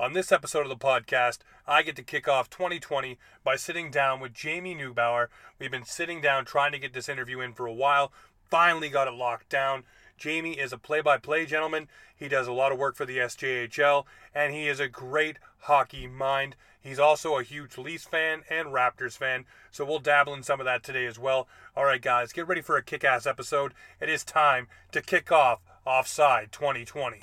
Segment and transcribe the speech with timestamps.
[0.00, 4.18] On this episode of the podcast, I get to kick off 2020 by sitting down
[4.18, 5.26] with Jamie Neubauer.
[5.58, 8.10] We've been sitting down trying to get this interview in for a while,
[8.48, 9.84] finally got it locked down.
[10.16, 11.86] Jamie is a play by play gentleman.
[12.16, 16.06] He does a lot of work for the SJHL, and he is a great hockey
[16.06, 16.56] mind.
[16.80, 20.64] He's also a huge Leafs fan and Raptors fan, so we'll dabble in some of
[20.64, 21.46] that today as well.
[21.76, 23.74] All right, guys, get ready for a kick ass episode.
[24.00, 27.20] It is time to kick off Offside 2020.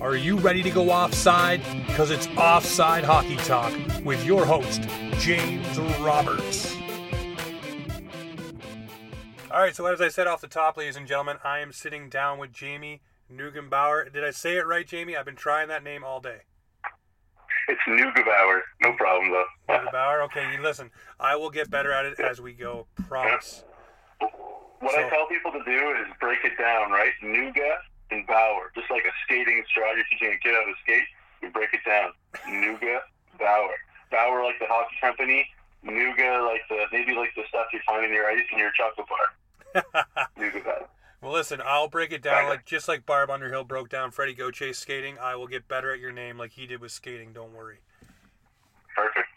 [0.00, 1.62] Are you ready to go offside?
[1.86, 3.72] Because it's Offside Hockey Talk
[4.04, 4.82] with your host,
[5.18, 6.76] James Roberts.
[9.50, 12.08] All right, so as I said off the top, ladies and gentlemen, I am sitting
[12.08, 13.02] down with Jamie
[13.32, 14.12] Neugebauer.
[14.12, 15.16] Did I say it right, Jamie?
[15.16, 16.40] I've been trying that name all day.
[17.68, 18.60] It's Neugebauer.
[18.82, 19.44] No problem, though.
[19.68, 20.24] Neugebauer?
[20.24, 20.90] Okay, listen,
[21.20, 22.88] I will get better at it as we go.
[23.08, 23.64] Promise.
[24.80, 27.12] What so, I tell people to do is break it down, right?
[27.22, 27.76] Nuga
[28.14, 28.70] and Bauer.
[28.74, 31.08] Just like a skating instructor teaching a kid how to skate,
[31.42, 32.12] you break it down.
[32.46, 33.00] Nuga,
[33.38, 33.76] Bauer.
[34.10, 35.46] Bauer like the hockey company.
[35.84, 39.06] Nuga like the maybe like the stuff you find in your ice in your chocolate
[39.10, 40.88] bar.
[41.24, 44.74] Well, listen, I'll break it down like just like Barb Underhill broke down Freddie Gauthier
[44.74, 45.16] skating.
[45.18, 47.32] I will get better at your name like he did with skating.
[47.32, 47.78] Don't worry.
[48.94, 49.28] Perfect.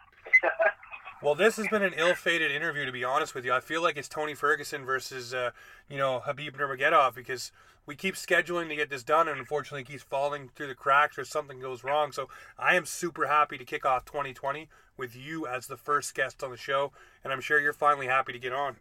[1.24, 3.54] well, this has been an ill-fated interview, to be honest with you.
[3.54, 5.52] I feel like it's Tony Ferguson versus, uh,
[5.90, 7.54] you know, Khabib Nurmagomedov because
[7.88, 11.24] we keep scheduling to get this done, and unfortunately, keeps falling through the cracks or
[11.26, 12.12] something goes wrong.
[12.12, 12.28] So
[12.60, 16.52] I am super happy to kick off 2020 with you as the first guest on
[16.52, 16.92] the show,
[17.24, 18.76] and I'm sure you're finally happy to get on.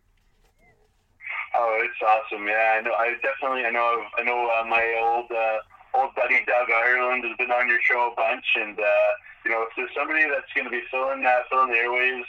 [1.54, 2.46] Oh, it's awesome!
[2.46, 2.92] Yeah, I know.
[2.92, 4.04] I definitely, I know.
[4.18, 5.58] I know uh, my old uh,
[5.94, 9.10] old buddy Doug Ireland has been on your show a bunch, and uh,
[9.44, 12.26] you know, if there's somebody that's going to be filling that, filling the airways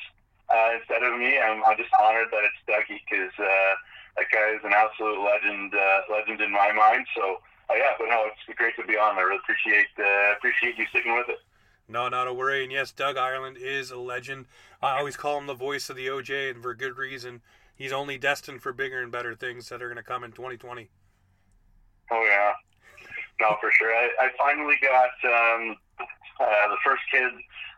[0.53, 3.73] uh, instead of me, I'm, I'm just honored that it's Dougie because uh,
[4.17, 7.05] that guy is an absolute legend, uh, legend in my mind.
[7.15, 7.37] So,
[7.69, 9.17] uh, yeah, but no, it's great to be on.
[9.17, 11.39] I really appreciate uh, appreciate you sticking with it.
[11.87, 12.63] No, not a worry.
[12.63, 14.45] And yes, Doug Ireland is a legend.
[14.81, 17.41] I always call him the voice of the OJ, and for good reason
[17.77, 20.89] he's only destined for bigger and better things that are going to come in 2020.
[22.11, 22.53] Oh yeah,
[23.39, 23.93] no, for sure.
[23.93, 25.75] I, I finally got um,
[26.39, 27.31] uh, the first kid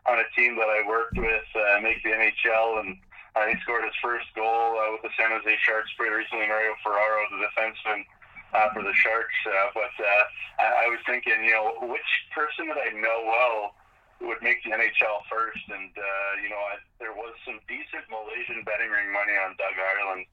[0.06, 2.96] on a team that I worked with uh, make the NHL, and
[3.36, 6.46] uh, he scored his first goal uh, with the San Jose Sharks pretty recently.
[6.46, 8.04] Mario Ferraro, the defenseman.
[8.50, 10.24] Uh, for the Sharks, uh, but uh,
[10.58, 13.78] I, I was thinking, you know, which person that I know well
[14.26, 15.62] would make the NHL first.
[15.70, 19.78] And, uh, you know, I, there was some decent Malaysian betting ring money on Doug
[19.78, 20.26] Ireland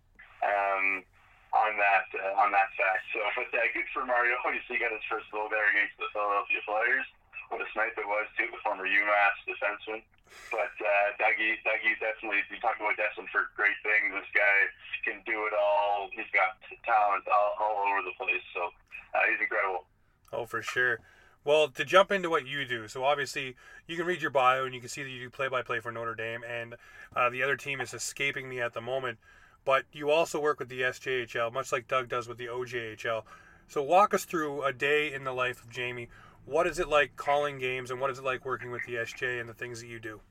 [0.44, 0.86] um,
[1.56, 3.04] on that uh, on that fact.
[3.16, 4.36] So, but uh, good for Mario.
[4.44, 7.08] Obviously, he got his first goal there against the Philadelphia Flyers.
[7.50, 10.04] What a snipe it was, too, the former UMass defenseman.
[10.52, 14.12] But uh, Dougie, Dougie definitely, you talk about destined for great things.
[14.12, 14.58] This guy
[15.08, 16.12] can do it all.
[16.12, 18.44] He's got talent all, all over the place.
[18.54, 18.68] So
[19.16, 19.88] uh, he's incredible.
[20.34, 21.00] Oh, for sure.
[21.48, 23.56] Well, to jump into what you do, so obviously
[23.88, 26.14] you can read your bio and you can see that you do play-by-play for Notre
[26.14, 26.76] Dame, and
[27.16, 29.18] uh, the other team is escaping me at the moment.
[29.64, 33.24] But you also work with the SJHL, much like Doug does with the OJHL.
[33.70, 36.10] So walk us through a day in the life of Jamie.
[36.48, 39.44] What is it like calling games, and what is it like working with the SJ
[39.44, 40.24] and the things that you do?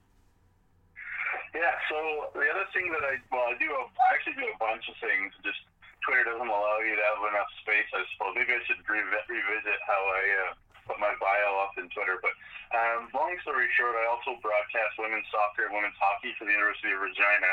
[1.53, 1.77] Yeah.
[1.93, 4.89] So the other thing that I well, I do a, I actually do a bunch
[4.89, 5.37] of things.
[5.45, 5.61] Just
[6.01, 8.33] Twitter doesn't allow you to have enough space, I suppose.
[8.33, 10.23] Maybe I should revisit how I.
[10.41, 10.53] Uh,
[10.87, 12.23] put my bio up in Twitter.
[12.23, 12.31] But
[12.71, 16.95] um, long story short, I also broadcast women's soccer and women's hockey for the University
[16.95, 17.53] of Regina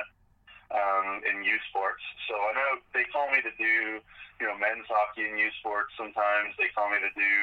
[0.69, 2.05] um, in U Sports.
[2.29, 3.99] So I know they call me to do,
[4.39, 5.91] you know, men's hockey and U Sports.
[5.97, 7.33] Sometimes they call me to do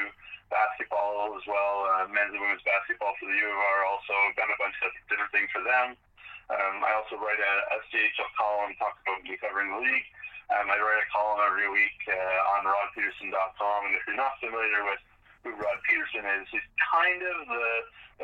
[0.51, 3.79] basketball as well, uh, men's and women's basketball for the U of R.
[3.87, 5.95] Also done a bunch of different things for them.
[6.51, 7.53] Um, I also write a
[7.87, 10.07] SJHL column, talk about me covering the league.
[10.51, 14.83] Um, I write a column every week uh, on rodpeterson.com, and if you're not familiar
[14.83, 14.99] with
[15.43, 16.45] who Rod Peterson is.
[16.53, 17.67] He's kind of the,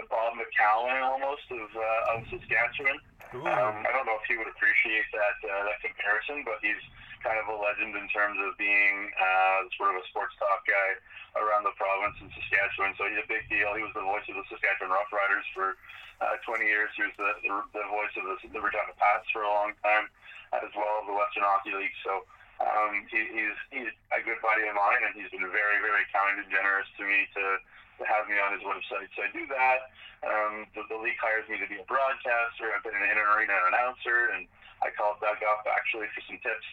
[0.01, 2.99] the Bob McCown almost of, uh, of Saskatchewan.
[3.33, 6.79] Um, I don't know if he would appreciate that uh, that comparison, but he's
[7.21, 10.89] kind of a legend in terms of being uh, sort of a sports talk guy
[11.37, 12.97] around the province in Saskatchewan.
[12.97, 13.73] So he's a big deal.
[13.77, 15.77] He was the voice of the Saskatchewan Roughriders for
[16.21, 16.89] uh, 20 years.
[16.97, 20.09] He was the, the, the voice of the, the Regina Pats for a long time,
[20.53, 21.97] as well as the Western Hockey League.
[22.01, 22.25] So
[22.57, 26.41] um, he, he's he's a good buddy of mine, and he's been very very kind
[26.41, 27.61] and generous to me to,
[28.01, 29.13] to have me on his website.
[29.13, 29.93] So I do that.
[30.25, 32.73] Um, the, the league hires me to be a broadcaster.
[32.73, 34.49] I've been an in arena announcer, and
[34.81, 36.65] I called Doug up actually for some tips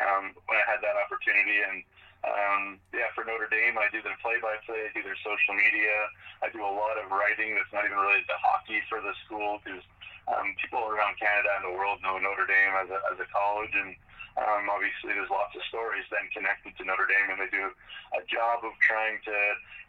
[0.00, 1.62] um, when I had that opportunity.
[1.64, 1.84] And
[2.26, 4.80] um, yeah, for Notre Dame, I do their play-by-play.
[4.88, 6.10] I do their social media.
[6.42, 9.62] I do a lot of writing that's not even related to hockey for the school
[9.62, 9.84] because
[10.26, 13.74] um, people around Canada and the world know Notre Dame as a, as a college
[13.74, 13.94] and
[14.36, 17.72] um, obviously there's lots of stories then connected to Notre Dame, and they do
[18.12, 19.36] a job of trying to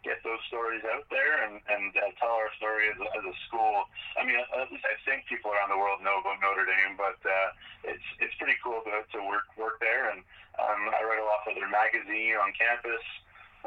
[0.00, 3.84] get those stories out there and, and uh, tell our story as as a school.
[4.16, 7.20] I mean, at least I think people around the world know about Notre Dame, but
[7.28, 7.48] uh,
[7.92, 10.16] it's it's pretty cool to, to work work there.
[10.16, 10.24] And
[10.56, 13.04] um, I write a lot for their magazine on campus.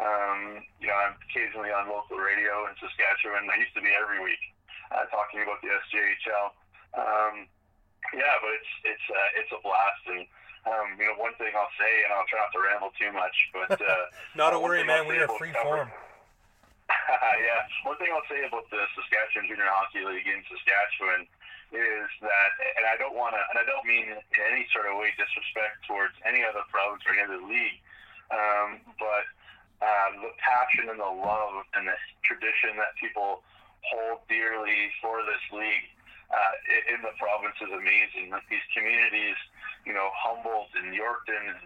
[0.02, 3.46] Um, you know, I'm occasionally on local radio in Saskatchewan.
[3.54, 4.42] I used to be every week
[4.90, 6.48] uh, talking about the SJHL.
[6.98, 7.36] Um,
[8.18, 10.26] yeah, but it's it's uh, it's a blast and
[10.70, 13.38] um, you know, one thing I'll say, and I'll try not to ramble too much,
[13.50, 14.06] but uh,
[14.38, 15.08] not a worry, man.
[15.10, 15.90] We are free form.
[17.42, 21.26] yeah, one thing I'll say about the Saskatchewan Junior Hockey League in Saskatchewan
[21.72, 25.00] is that, and I don't want to, and I don't mean in any sort of
[25.00, 27.80] way disrespect towards any other province or any other league,
[28.30, 29.26] um, but
[29.82, 31.98] uh, the passion and the love and the
[32.28, 33.42] tradition that people
[33.88, 35.90] hold dearly for this league
[36.30, 36.54] uh,
[36.92, 38.30] in the province is amazing.
[38.30, 39.40] Like these communities
[39.86, 41.62] you know, Humboldt and Yorkton and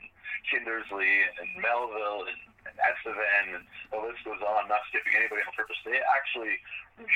[0.48, 5.42] Kindersley and Melville and, and Estevan and the list goes on, I'm not skipping anybody
[5.46, 5.78] on purpose.
[5.86, 6.58] They actually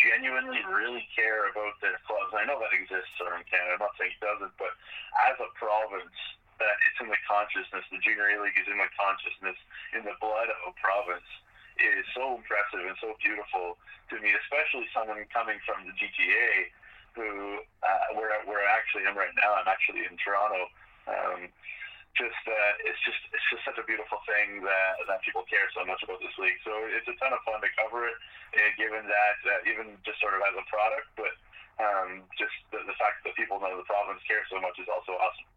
[0.04, 2.36] genuinely really care about their clubs.
[2.36, 3.80] I know that exists around Canada.
[3.80, 4.74] I'm not saying it doesn't, but
[5.30, 6.20] as a province,
[6.60, 7.88] that it's in the consciousness.
[7.88, 9.56] The Junior A League is in the consciousness,
[9.96, 11.26] in the blood of a province.
[11.80, 13.80] Is so impressive and so beautiful
[14.12, 16.76] to me, especially someone coming from the GTA,
[17.16, 19.56] who uh, where where I actually am right now.
[19.56, 20.68] I'm actually in Toronto
[21.10, 21.50] um,
[22.18, 25.86] just uh, it's just it's just such a beautiful thing that that people care so
[25.86, 26.58] much about this league.
[26.66, 28.18] So it's a ton of fun to cover it,
[28.58, 31.34] uh, given that uh, even just sort of as a product, but
[31.80, 35.16] um, just the, the fact that people know the province care so much is also
[35.16, 35.48] awesome.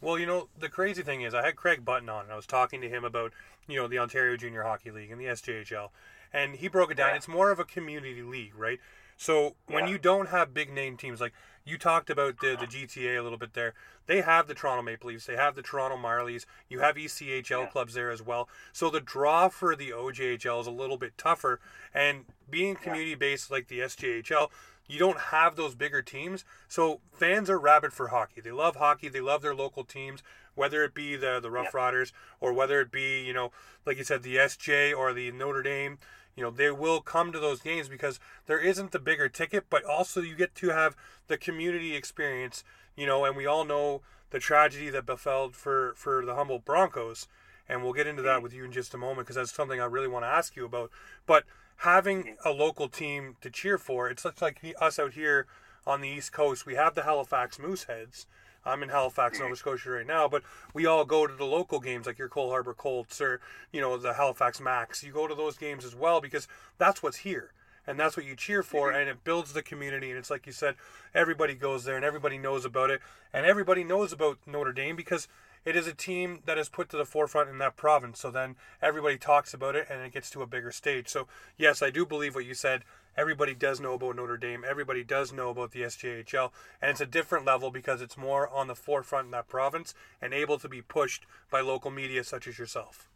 [0.00, 2.46] Well, you know, the crazy thing is, I had Craig Button on, and I was
[2.46, 3.32] talking to him about,
[3.66, 5.88] you know, the Ontario Junior Hockey League and the SJHL,
[6.32, 7.10] and he broke it down.
[7.10, 7.16] Yeah.
[7.16, 8.80] It's more of a community league, right?
[9.16, 9.92] So when yeah.
[9.92, 11.32] you don't have big name teams like
[11.64, 13.74] you talked about the, the GTA a little bit there.
[14.06, 15.26] They have the Toronto Maple Leafs.
[15.26, 16.44] They have the Toronto Marlies.
[16.68, 17.66] You have ECHL yeah.
[17.66, 18.48] clubs there as well.
[18.72, 21.60] So the draw for the OJHL is a little bit tougher.
[21.94, 24.50] And being community based like the SJHL,
[24.86, 26.44] you don't have those bigger teams.
[26.68, 28.40] So fans are rabid for hockey.
[28.42, 29.08] They love hockey.
[29.08, 30.22] They love their local teams,
[30.54, 31.72] whether it be the the Rough.
[31.72, 33.52] Riders or whether it be you know
[33.86, 35.98] like you said the SJ or the Notre Dame
[36.36, 39.84] you know they will come to those games because there isn't the bigger ticket but
[39.84, 40.96] also you get to have
[41.28, 42.64] the community experience
[42.96, 47.28] you know and we all know the tragedy that befell for for the Humboldt Broncos
[47.68, 49.86] and we'll get into that with you in just a moment because that's something I
[49.86, 50.90] really want to ask you about.
[51.26, 51.44] But
[51.78, 55.46] having a local team to cheer for it's like us out here
[55.86, 58.26] on the east coast we have the Halifax Mooseheads
[58.64, 62.06] I'm in Halifax, Nova Scotia right now, but we all go to the local games
[62.06, 63.40] like your Cole Harbour Colts or,
[63.72, 65.02] you know, the Halifax Macs.
[65.02, 67.52] You go to those games as well because that's what's here.
[67.86, 69.00] And that's what you cheer for, mm-hmm.
[69.00, 70.08] and it builds the community.
[70.08, 70.76] And it's like you said,
[71.14, 73.02] everybody goes there and everybody knows about it.
[73.32, 75.28] And everybody knows about Notre Dame because
[75.64, 78.20] it is a team that is put to the forefront in that province.
[78.20, 81.08] So then everybody talks about it and it gets to a bigger stage.
[81.08, 81.26] So,
[81.56, 82.84] yes, I do believe what you said
[83.16, 84.64] everybody does know about Notre Dame.
[84.68, 86.50] Everybody does know about the SJHL,
[86.82, 90.34] and it's a different level because it's more on the forefront in that province and
[90.34, 93.08] able to be pushed by local media such as yourself.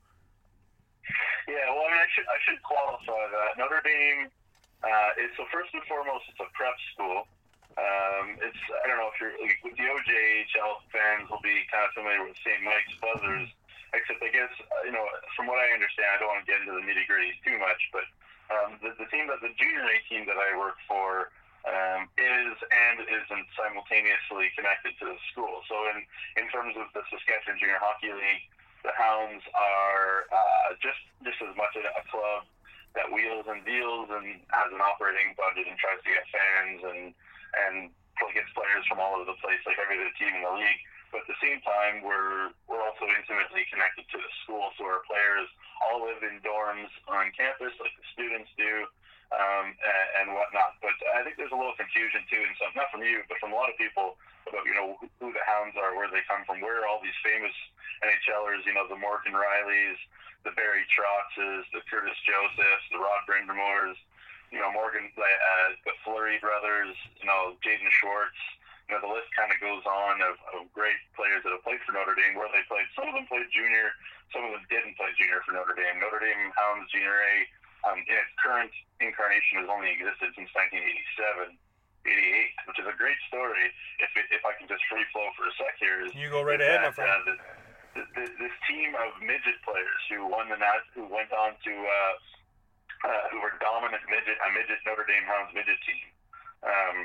[1.48, 4.28] Yeah, well, I mean, I should I should qualify that Notre Dame
[4.84, 7.26] uh, is so first and foremost, it's a prep school.
[7.78, 11.94] Um, it's I don't know if you're like, the OJHL fans will be kind of
[11.94, 12.58] familiar with St.
[12.66, 13.46] Mike's Buzzers,
[13.94, 15.06] except I guess uh, you know
[15.38, 17.78] from what I understand, I don't want to get into the nitty gritty too much,
[17.94, 18.06] but
[18.50, 21.30] um, the, the team that the junior A team that I work for
[21.70, 25.62] um, is and isn't simultaneously connected to the school.
[25.70, 26.02] So in
[26.42, 28.50] in terms of the Saskatchewan Junior Hockey League,
[28.82, 32.42] the Hounds are uh, just just as much a, a club
[32.98, 37.14] that wheels and deals and has an operating budget and tries to get fans and
[37.54, 37.90] and
[38.38, 40.82] gets players from all over the place like every other team in the league.
[41.10, 45.00] But at the same time, we're we're also intimately connected to the school, so our
[45.08, 45.48] players
[45.80, 48.84] all live in dorms on campus, like the students do,
[49.32, 50.76] um, and, and whatnot.
[50.84, 53.56] But I think there's a little confusion too, and some not from you, but from
[53.56, 56.60] a lot of people about you know who, the Hounds are, where they come from,
[56.60, 57.56] where all these famous
[58.04, 59.96] NHLers, you know, the Morgan Riellys,
[60.44, 63.96] the Barry Trotzes, the Curtis Josephs, the Rod Brind'Amours,
[64.50, 68.38] you know, Morgan, uh, the Fleury brothers, you know, Jaden Schwartz
[68.88, 71.76] you know, the list kind of goes on of, of great players that have played
[71.84, 72.88] for Notre Dame, where they played.
[72.96, 73.92] Some of them played junior,
[74.32, 76.00] some of them didn't play junior for Notre Dame.
[76.00, 77.34] Notre Dame Hounds Junior A,
[77.84, 78.72] um, in its current
[79.04, 81.60] incarnation, has only existed since 1987.
[82.08, 83.68] 88, which is a great story.
[84.00, 86.40] If it, if I can just free flow for a sec here, is you go
[86.40, 87.20] right ahead, that, my friend.
[87.28, 87.36] Uh,
[87.92, 90.56] the, the, this team of midget players who won the
[90.96, 92.12] who went on to uh,
[93.04, 96.06] uh, who were dominant midget a midget Notre Dame Hounds midget team.
[96.66, 96.96] Um,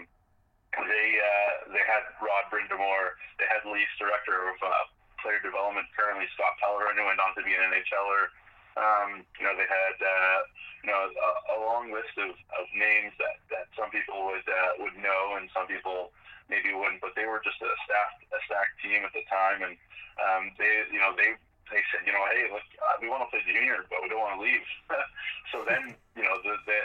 [0.74, 4.90] they uh, they had Rod Brind'Amour, they had Leafs director of uh,
[5.22, 6.26] player development currently.
[6.34, 8.34] Scott Pellerin, who went on to be an NHLer.
[8.74, 10.40] Um, you know, they had uh,
[10.82, 14.72] you know a, a long list of, of names that, that some people would uh,
[14.82, 16.10] would know and some people
[16.50, 19.78] maybe wouldn't, but they were just a stacked a stacked team at the time, and
[20.18, 21.38] um, they you know they
[21.72, 24.24] they said you know hey look uh, we want to play junior but we don't
[24.24, 24.65] want to leave.
[25.51, 26.79] so then you know the, the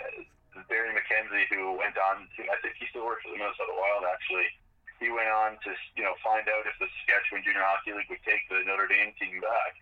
[0.66, 4.06] Barry MacKenzie who went on to I think he still works for the Minnesota Wild
[4.06, 4.49] actually.
[4.99, 8.23] He went on to you know find out if the Saskatchewan Junior Hockey League would
[8.26, 9.78] take the Notre Dame team back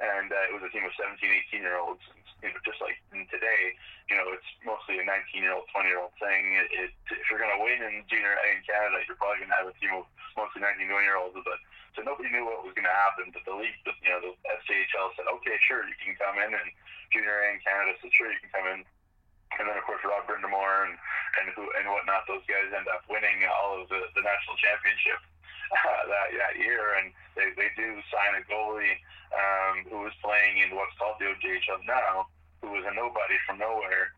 [0.00, 2.00] and uh, it was a team of 17, 18 year olds.
[2.40, 2.96] You know, just like
[3.28, 3.76] today,
[4.08, 6.56] you know, it's mostly a 19 year old, 20 year old thing.
[6.56, 9.52] It, it, if you're going to win in junior A in Canada, you're probably going
[9.52, 10.08] to have a team of
[10.40, 11.36] mostly 19, 20 year olds.
[11.36, 11.60] But
[11.92, 13.28] so nobody knew what was going to happen.
[13.28, 14.32] But the league, you know, the
[14.64, 16.68] SJHL said, okay, sure, you can come in, and
[17.12, 18.80] junior A in Canada said, sure, you can come in.
[19.60, 20.94] And then of course Rod Brind'Amour and
[21.42, 25.20] and who and whatnot, those guys end up winning all of the, the national championship
[25.70, 28.98] uh, that that year, and they, they do sign a goalie
[29.34, 32.26] um, who was playing in what's called the OJHL now,
[32.62, 34.12] who was a nobody from nowhere,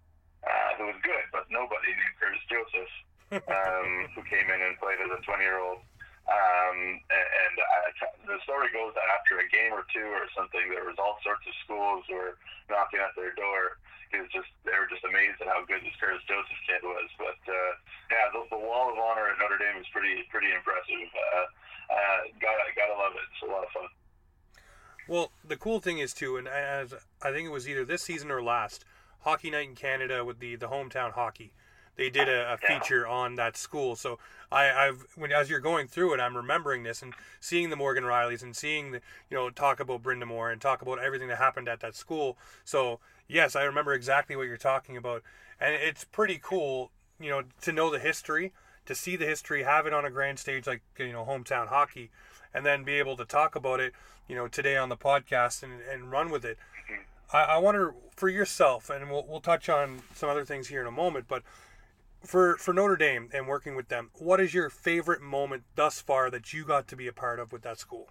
[0.44, 2.92] uh, who was good but nobody named Curtis Joseph,
[3.48, 5.80] um, who came in and played as a 20 year old.
[6.22, 7.80] Um, and, and I,
[8.30, 11.42] the story goes that after a game or two or something, there was all sorts
[11.50, 12.38] of schools were
[12.70, 13.82] knocking at their door.
[14.14, 17.10] It was just they were just amazed at how good this Curtis Joseph kid was.
[17.18, 17.72] But uh,
[18.12, 21.08] yeah, the, the wall of honor at Notre Dame is pretty pretty impressive.
[21.16, 21.48] Uh,
[21.88, 23.24] uh, gotta gotta love it.
[23.32, 23.88] It's a lot of fun.
[25.08, 28.30] Well, the cool thing is too, and as I think it was either this season
[28.30, 28.84] or last,
[29.20, 31.52] Hockey Night in Canada with the the hometown hockey.
[31.94, 34.18] They did a, a feature on that school, so
[34.50, 38.04] I, I've when as you're going through it, I'm remembering this and seeing the Morgan
[38.04, 41.68] Riellys and seeing the you know talk about Brind'Amour and talk about everything that happened
[41.68, 42.38] at that school.
[42.64, 45.22] So yes, I remember exactly what you're talking about,
[45.60, 46.90] and it's pretty cool,
[47.22, 48.52] you know, to know the history,
[48.86, 52.10] to see the history, have it on a grand stage like you know hometown hockey,
[52.54, 53.92] and then be able to talk about it,
[54.28, 56.58] you know, today on the podcast and, and run with it.
[56.90, 57.36] Mm-hmm.
[57.36, 60.86] I, I wonder for yourself, and we'll we'll touch on some other things here in
[60.86, 61.42] a moment, but
[62.24, 66.30] for for Notre Dame and working with them, what is your favorite moment thus far
[66.30, 68.08] that you got to be a part of with that school?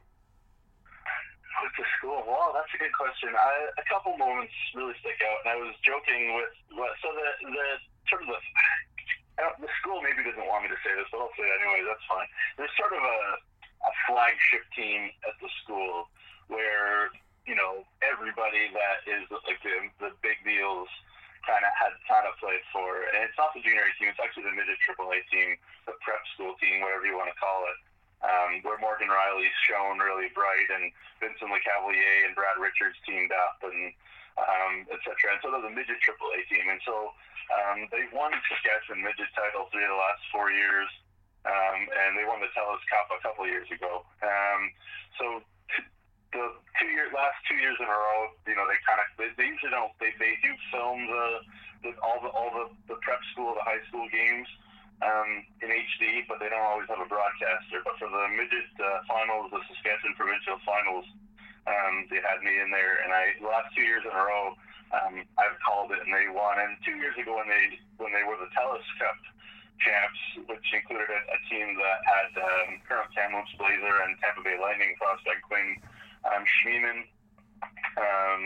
[1.63, 3.29] With the school, well, that's a good question.
[3.37, 7.51] I, a couple moments really stick out, and I was joking with what so the
[7.51, 7.67] the
[8.09, 8.41] sort of the
[9.57, 11.81] the school maybe doesn't want me to say this, but I'll say it anyway.
[11.87, 12.29] That's fine.
[12.57, 13.19] There's sort of a
[13.81, 16.05] a flagship team at the school
[16.53, 17.09] where
[17.49, 20.89] you know everybody that is like the, the big deals
[21.41, 23.01] kind of had kind of played for.
[23.09, 25.57] And it's not the junior A team; it's actually the midget AAA team,
[25.89, 27.79] the prep school team, whatever you want to call it.
[28.21, 33.57] Um, where Morgan Rielly's shown really bright, and Vincent Lecavalier and Brad Richards teamed up,
[33.65, 33.89] and
[34.39, 35.35] um, etc.
[35.35, 37.11] And so they're the midget AAA team, and so
[37.51, 40.87] um, they've won Saskatchewan midget title three of the last four years
[41.45, 44.05] um, and they won the TELUS Cup a couple years ago.
[44.21, 44.61] Um,
[45.17, 45.25] so
[46.31, 46.45] the
[46.79, 49.49] two year last two years in a row, you know, they kind of they, they
[49.49, 51.25] usually don't they, they do film the,
[51.81, 54.47] the all the all the, the prep school, the high school games
[55.01, 57.81] um, in HD, but they don't always have a broadcaster.
[57.81, 61.09] But for the midget uh, finals, the Saskatchewan provincial finals,
[61.67, 64.57] um, they had me in there, and I the last two years in a row.
[64.91, 66.59] Um, I've called it and they won.
[66.59, 69.15] And two years ago when they when they were the TELUS Cup,
[69.81, 74.57] champs, which included a, a team that had um, current Kamloops Blazer and Tampa Bay
[74.59, 75.79] Lightning prospect Quinn
[76.27, 77.07] um, Schmiemann,
[77.97, 78.41] um,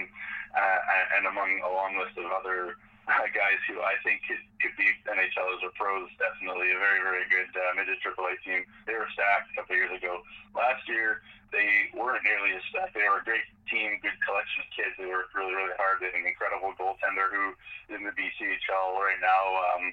[0.55, 0.79] uh,
[1.19, 5.61] and among a long list of other guys who I think could, could be NHLers
[5.61, 6.09] or pros.
[6.17, 8.61] Definitely a very, very good uh, midget AAA team.
[8.89, 10.25] They were stacked a couple years ago.
[10.57, 11.21] Last year,
[11.53, 12.97] they weren't nearly as stacked.
[12.97, 14.93] They were a great team, good collection of kids.
[14.97, 16.01] They worked really, really hard.
[16.01, 17.53] They had an incredible goaltender who
[17.93, 19.43] is in the BCHL right now.
[19.73, 19.83] Um,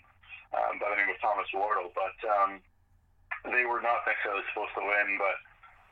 [0.53, 1.93] um, by the name of Thomas Wardle.
[1.97, 2.61] But um,
[3.49, 5.37] they were not necessarily supposed to win, but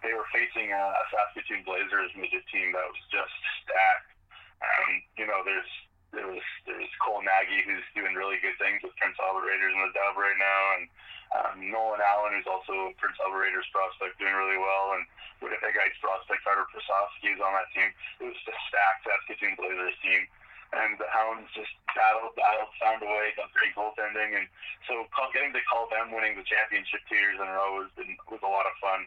[0.04, 3.34] they were facing a, a Saskatoon Blazers midget team that was just
[3.64, 4.12] stacked.
[4.60, 5.72] Um, you know, there's
[6.12, 9.82] there was there's Cole Nagy who's doing really good things with Prince Albert Raiders in
[9.82, 10.84] the Dub right now, and
[11.30, 15.06] um, Nolan Allen who's also a Prince Albert Raiders prospect doing really well, and
[15.38, 17.90] Winnipeg Ice prospect Carter Prasovsky is on that team.
[18.20, 20.26] It was just stacked Saskatoon Blazers team
[20.70, 24.46] and the Hounds just battled, battled, found a way, got great goaltending, and
[24.86, 25.02] so
[25.34, 28.42] getting to call them winning the championship two years in a row has been was
[28.42, 29.00] a lot of fun.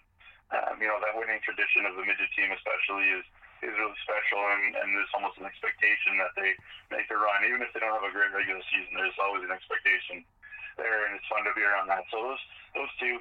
[0.51, 3.25] Um, you know that winning tradition of the midget team, especially, is
[3.63, 6.51] is really special, and, and there's almost an expectation that they
[6.91, 8.93] make a run, even if they don't have a great regular season.
[8.93, 10.27] There's always an expectation
[10.75, 12.03] there, and it's fun to be around that.
[12.11, 12.43] So those
[12.75, 13.15] those two,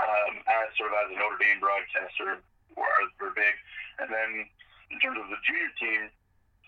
[0.00, 2.40] um, as sort of as a Notre Dame broadcaster,
[2.74, 2.90] were,
[3.20, 3.54] were big,
[4.00, 4.48] and then
[4.90, 6.10] in terms of the junior team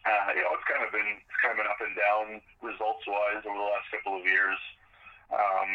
[0.03, 2.27] uh, you know, it's kind of been it's kind of been up and down
[2.59, 4.59] results wise over the last couple of years.
[5.31, 5.71] Um,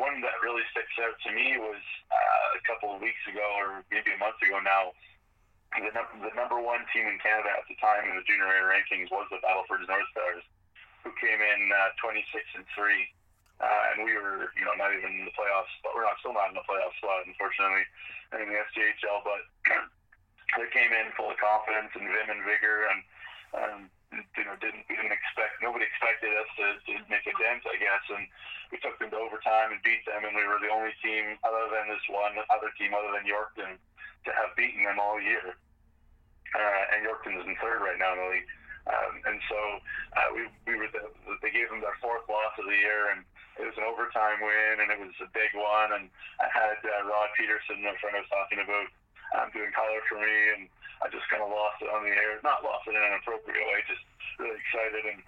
[0.00, 3.84] one that really sticks out to me was uh, a couple of weeks ago, or
[3.92, 4.96] maybe a month ago now.
[5.74, 9.10] The, the number one team in Canada at the time in the junior A rankings
[9.10, 10.46] was the Battleford North Stars,
[11.02, 12.22] who came in uh, 26
[12.54, 13.10] and three,
[13.58, 15.74] uh, and we were, you know, not even in the playoffs.
[15.82, 17.86] But we're not still not in the playoff slot, unfortunately,
[18.38, 19.26] in the SJHL.
[19.26, 19.42] But
[20.62, 22.98] they came in full of confidence and vim and vigor, and
[23.54, 23.78] um,
[24.14, 27.78] you know, didn't we didn't expect nobody expected us to, to make a dent, I
[27.82, 28.30] guess, and
[28.70, 31.66] we took them to overtime and beat them, and we were the only team other
[31.66, 33.74] than this one other team other than Yorkton
[34.24, 35.56] to have beaten them all year.
[36.54, 38.50] Uh, and is in third right now in the league.
[38.84, 39.58] Um, and so
[40.14, 41.02] uh, we we were the,
[41.40, 43.24] they gave them their fourth loss of the year, and
[43.56, 45.96] it was an overtime win, and it was a big one.
[45.96, 48.88] And I had uh, Rod Peterson, my friend I was talking about,
[49.40, 50.62] um, doing color for me, and
[51.00, 52.36] I just kind of lost it on the air.
[52.44, 54.04] Not lost it in an appropriate way, just
[54.36, 55.16] really excited.
[55.16, 55.20] And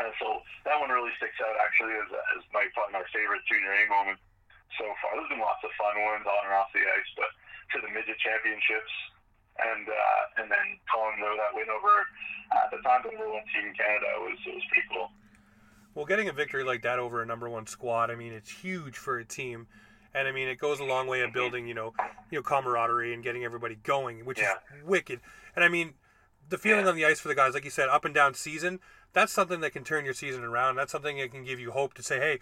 [0.00, 2.08] uh, so that one really sticks out actually as,
[2.40, 4.18] as my probably my favorite junior A moment
[4.80, 5.12] so far.
[5.12, 7.30] There's been lots of fun ones on and off the ice, but
[7.74, 8.92] to the midget championships
[9.58, 12.04] and uh, and then calling no that win over
[12.52, 15.10] uh, the time number one team in Canada was was pretty cool.
[15.94, 18.98] Well, getting a victory like that over a number one squad, I mean, it's huge
[18.98, 19.66] for a team,
[20.12, 21.94] and I mean, it goes a long way of building, you know,
[22.30, 24.52] you know, camaraderie and getting everybody going, which yeah.
[24.76, 25.20] is wicked.
[25.54, 25.94] And I mean,
[26.48, 26.90] the feeling yeah.
[26.90, 28.80] on the ice for the guys, like you said, up and down season,
[29.14, 30.76] that's something that can turn your season around.
[30.76, 32.40] That's something that can give you hope to say, hey,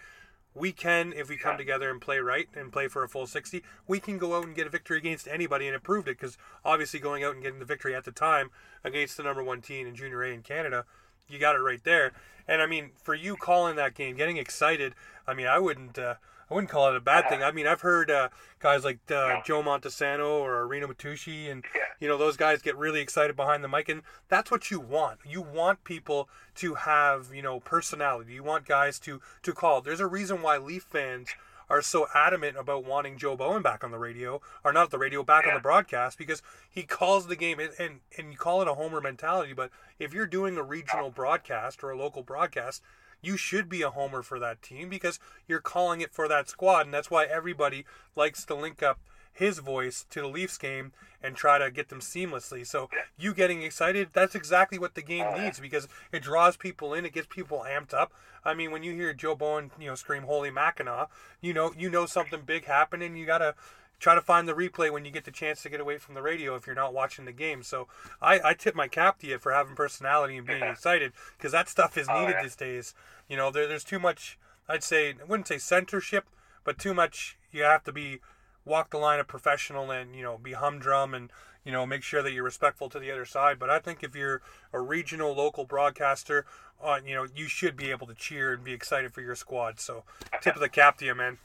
[0.55, 3.61] we can, if we come together and play right and play for a full 60,
[3.87, 5.67] we can go out and get a victory against anybody.
[5.67, 8.49] And it proved it because obviously going out and getting the victory at the time
[8.83, 10.85] against the number one team in Junior A in Canada,
[11.27, 12.13] you got it right there.
[12.47, 14.95] And I mean, for you calling that game, getting excited,
[15.27, 15.99] I mean, I wouldn't.
[15.99, 16.15] Uh,
[16.49, 17.41] I wouldn't call it a bad thing.
[17.41, 21.63] I mean, I've heard uh, guys like uh, Joe Montesano or Reno Matucci, and
[21.99, 25.19] you know those guys get really excited behind the mic, and that's what you want.
[25.27, 28.33] You want people to have you know personality.
[28.33, 29.81] You want guys to to call.
[29.81, 31.29] There's a reason why Leaf fans
[31.69, 35.23] are so adamant about wanting Joe Bowen back on the radio, or not the radio,
[35.23, 35.51] back yeah.
[35.51, 38.75] on the broadcast, because he calls the game, and, and, and you call it a
[38.75, 42.83] homer mentality, but if you're doing a regional broadcast or a local broadcast,
[43.21, 46.85] you should be a homer for that team because you're calling it for that squad,
[46.85, 47.85] and that's why everybody
[48.15, 48.99] likes to link up
[49.35, 52.65] his voice to the Leafs game and try to get them seamlessly.
[52.65, 56.93] So you getting excited, that's exactly what the game oh, needs because it draws people
[56.93, 58.13] in, it gets people amped up.
[58.45, 61.07] I mean, when you hear Joe Bowen, you know, scream "Holy Mackinaw,"
[61.41, 63.15] you know, you know something big happening.
[63.15, 63.55] you gotta
[63.99, 66.21] try to find the replay when you get the chance to get away from the
[66.21, 67.63] radio if you're not watching the game.
[67.63, 67.87] So
[68.21, 71.69] I, I tip my cap to you for having personality and being excited because that
[71.69, 72.43] stuff is oh, needed oh, yeah.
[72.43, 72.93] these days.
[73.29, 74.37] You know, there, there's too much.
[74.67, 76.25] I'd say I wouldn't say censorship,
[76.63, 77.37] but too much.
[77.51, 78.19] You have to be
[78.65, 81.31] walk the line of professional and you know be humdrum and
[81.63, 83.59] you know make sure that you're respectful to the other side.
[83.59, 84.41] But I think if you're
[84.73, 86.45] a regional local broadcaster,
[86.83, 89.79] uh, you know you should be able to cheer and be excited for your squad.
[89.79, 90.03] So
[90.41, 91.37] tip of the cap to you, man.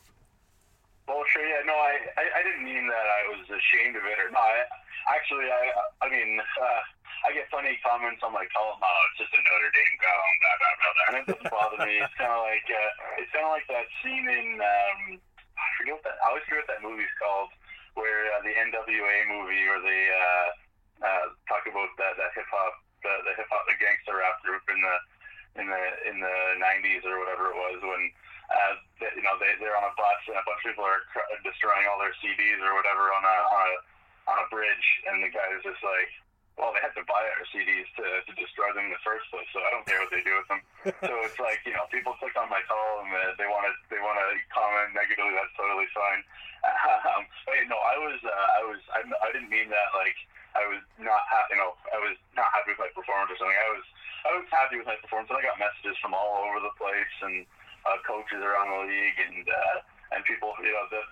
[1.11, 1.27] Well.
[1.35, 1.67] Yeah.
[1.67, 4.47] No, I, I, I didn't mean that I was ashamed of it or not.
[4.47, 4.63] I,
[5.11, 6.81] actually, I I mean, uh,
[7.27, 8.79] I get funny comments on my column.
[8.79, 11.07] Oh, it's just a Notre Dame column, blah blah blah, blah.
[11.11, 11.95] and it doesn't bother me.
[11.99, 14.99] It's kind of like uh, it's kind of like that scene in um,
[15.59, 17.51] I forget what that I always forget what that movie's called,
[17.99, 20.49] where uh, the NWA movie or the uh,
[21.05, 24.63] uh, talk about that that hip hop the, the hip hop the gangster rap group
[24.71, 24.97] in the
[25.59, 28.03] in the in the 90s or whatever it was when
[28.51, 31.07] uh, that, you know, they, they're on a bus and a bunch of people are
[31.15, 33.75] cr- destroying all their CDs or whatever on a, on a,
[34.35, 34.87] on a bridge.
[35.07, 36.11] And the guy is just like,
[36.59, 39.49] well, they had to buy our CDs to, to destroy them in the first place,
[39.49, 40.61] so I don't care what they do with them.
[41.09, 43.09] so it's like, you know, people click on my call and
[43.41, 45.33] they want to, they want to comment negatively.
[45.33, 46.23] That's totally fine.
[47.01, 50.13] Um, but you know, I was, uh, I was, I, I didn't mean that like
[50.53, 53.57] I was not, ha- you know, I was not happy with my performance or something.
[53.57, 53.85] I was,
[54.29, 57.17] I was happy with my performance, and I got messages from all over the place
[57.25, 57.49] and
[57.91, 59.77] uh, coaches around the league and uh,
[60.11, 61.03] and people, you know, the,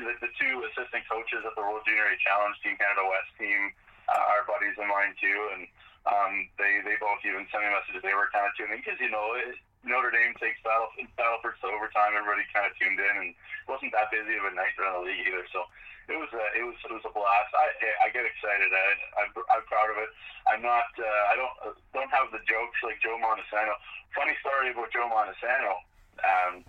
[0.00, 3.72] the the two assistant coaches at the World Junior A Challenge Team Canada West team
[4.08, 5.62] uh, are buddies of mine too, and
[6.08, 8.00] um, they they both even sent me messages.
[8.00, 10.88] They were kind of tuning because you know it, Notre Dame takes battle
[11.20, 12.16] Battleford to overtime.
[12.16, 13.30] Everybody kind of tuned in, and
[13.68, 15.44] wasn't that busy of a night around the league either.
[15.52, 15.68] So
[16.08, 17.52] it was a, it was it was a blast.
[17.52, 17.68] I
[18.02, 18.72] I get excited.
[18.72, 18.84] I,
[19.20, 20.10] I'm I'm proud of it.
[20.48, 21.54] I'm not uh, I don't
[21.92, 23.76] don't have the jokes like Joe Montesano.
[24.16, 25.84] Funny story about Joe Montesano.
[26.18, 26.64] Um,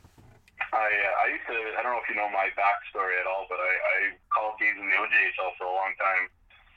[0.72, 3.50] I uh, I used to I don't know if you know my backstory at all,
[3.52, 3.96] but I, I
[4.32, 6.26] called games in the OJHL for a long time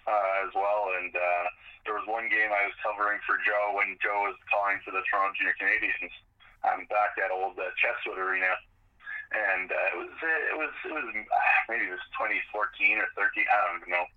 [0.09, 1.47] uh, as well, and uh,
[1.87, 5.05] there was one game I was covering for Joe when Joe was calling for the
[5.07, 6.15] Toronto Junior Canadiens.
[6.65, 8.57] I'm back at old uh, Chesswood Arena,
[9.31, 11.07] and uh, it was it was it was
[11.69, 14.09] maybe it was 2014 or 13, I don't even know.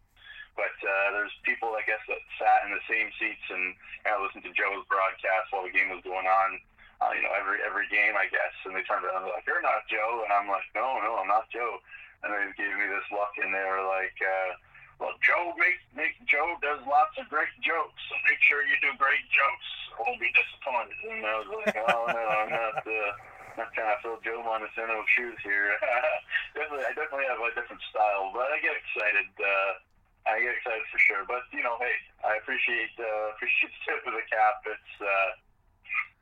[0.57, 4.25] But uh, there's people I guess that sat in the same seats and kind of
[4.25, 6.57] listened to Joe's broadcast while the game was going on
[7.01, 8.53] uh, you know, every every game, I guess.
[8.65, 11.21] And they turned around and they're like, "You're not Joe," and I'm like, "No, no,
[11.21, 11.77] I'm not Joe."
[12.25, 14.49] And they gave me this look, and they were like, uh,
[14.97, 18.97] "Well, Joe make, make Joe does lots of great jokes, so make sure you do
[18.97, 19.69] great jokes.
[20.01, 23.13] Or we'll be disappointed." And I was like, "Oh no, I'm not." Uh,
[23.57, 25.73] not trying to fill Joe Montesano shoes here.
[26.53, 29.33] definitely, I definitely have a different style, but I get excited.
[29.33, 29.71] Uh,
[30.29, 31.25] I get excited for sure.
[31.25, 34.61] But you know, hey, I appreciate uh, appreciate the tip of the cap.
[34.69, 35.29] It's uh,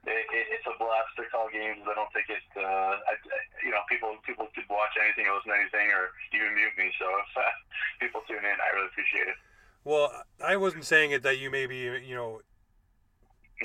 [0.06, 1.82] it, it, it's a blast to call games.
[1.86, 2.46] I don't think it.
[2.54, 3.14] Uh, I,
[3.66, 6.94] you know, people people could watch anything, listen to anything, or even mute me.
[6.98, 7.42] So if uh,
[8.00, 9.38] people tune in, I really appreciate it.
[9.84, 10.10] Well,
[10.44, 12.42] I wasn't saying it that you maybe you know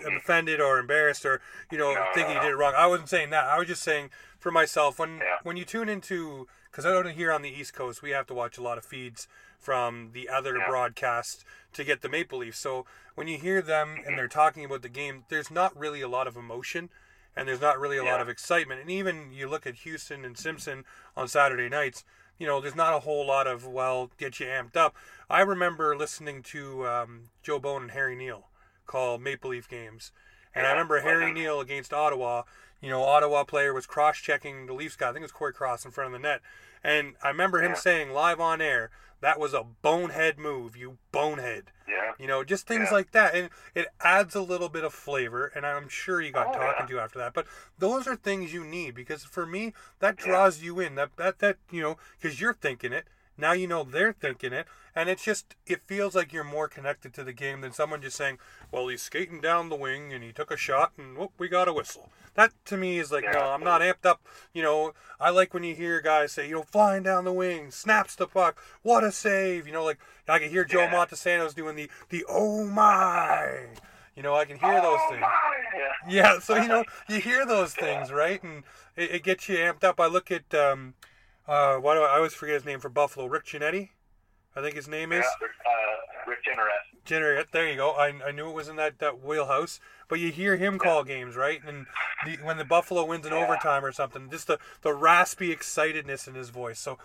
[0.07, 2.75] offended or embarrassed or you know No, thinking no, you did it wrong.
[2.77, 3.45] I wasn't saying that.
[3.45, 5.39] I was just saying for myself when Yeah.
[5.43, 8.35] when you tune into because I don't here on the East Coast we have to
[8.35, 9.27] watch a lot of feeds
[9.59, 10.69] from the other Yeah.
[10.69, 12.59] broadcasts to get the Maple Leafs.
[12.59, 16.09] So when you hear them and they're talking about the game, there's not really a
[16.09, 16.89] lot of emotion
[17.37, 18.81] and there's not really a lot of excitement.
[18.81, 20.85] And even you look at Hughson and Simpson
[21.17, 22.05] on Saturday nights,
[22.39, 24.97] you know, there's not a whole lot of well, get you amped up.
[25.29, 28.49] I remember listening to um, Joe Bowen and Harry Neale
[28.91, 30.13] call Maple Leaf games,
[30.55, 32.43] and I remember Harry Neale against Ottawa.
[32.81, 35.09] You know, Ottawa player was cross-checking the Leafs guy.
[35.11, 36.41] I think it was Cory Cross in front of the net,
[36.83, 37.77] and I remember him Yeah.
[37.77, 42.13] saying live on air, "That was a bonehead move, you bonehead." Yeah.
[42.19, 42.95] You know, just things Yeah.
[42.97, 43.35] like that.
[43.35, 45.47] And it adds a little bit of flavor.
[45.55, 46.97] And I'm sure you got Oh, talking yeah.
[46.97, 47.35] to after that.
[47.35, 47.47] But
[47.79, 50.27] those are things you need because for me, that Yeah.
[50.27, 50.95] draws you in.
[50.95, 53.09] That, that, that you know, because you're thinking it.
[53.37, 54.67] Now you know they're thinking it.
[54.95, 58.17] And it's just, it feels like you're more connected to the game than someone just
[58.17, 58.39] saying,
[58.73, 61.69] well, he's skating down the wing and he took a shot and whoop, we got
[61.69, 62.11] a whistle.
[62.35, 64.21] That to me is like, no, I'm not amped up.
[64.53, 67.71] You know, I like when you hear guys say, you know, flying down the wing,
[67.71, 69.67] snaps the puck, what a save.
[69.67, 69.99] You know, like
[70.29, 70.93] I can hear Joe Yeah.
[70.93, 73.67] Montesano's doing the the oh my.
[74.17, 75.23] You know, I can hear those oh, things.
[75.77, 75.91] Yeah.
[76.09, 78.43] Yeah, so you know, you hear those things, right?
[78.43, 78.63] And
[78.97, 80.01] it, it gets you amped up.
[80.01, 80.95] I look at um
[81.49, 83.91] uh why do I, I always forget his name for Buffalo, Rick Ginetti?
[84.61, 85.25] I think his name is.
[85.41, 87.05] Yeah, uh, Rick Jeanneret.
[87.07, 87.93] Jenner, there you go.
[87.93, 89.81] I, I knew it was in that, that wheelhouse.
[90.07, 91.61] But you hear him call games, right?
[91.67, 91.87] And
[92.27, 93.39] the, when the Buffalo wins in Yeah.
[93.43, 96.79] overtime or something, just the, the raspy excitedness in his voice.
[96.79, 96.99] So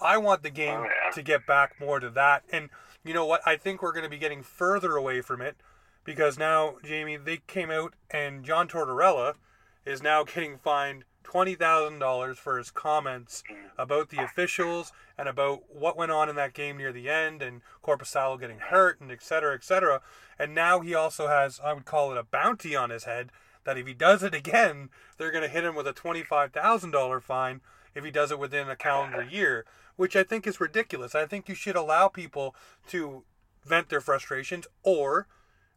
[0.00, 2.42] I want the game Oh, to get back more to that.
[2.52, 2.68] And
[3.04, 3.40] you know what?
[3.46, 5.56] I think we're going to be getting further away from it
[6.04, 9.34] because now, Jamie, they came out and John Tortorella
[9.86, 13.56] is now getting fined $20,000 for his comments mm.
[13.76, 17.60] about the officials and about what went on in that game near the end and
[17.84, 18.68] Korpisalo getting mm.
[18.68, 20.00] hurt and et cetera, et cetera.
[20.38, 23.30] And now he also has, I would call it a bounty on his head
[23.64, 27.60] that if he does it again, they're going to hit him with a $25,000 fine
[27.94, 29.64] if he does it within a calendar year,
[29.96, 31.14] which I think is ridiculous.
[31.14, 32.54] I think you should allow people
[32.88, 33.24] to
[33.64, 35.26] vent their frustrations or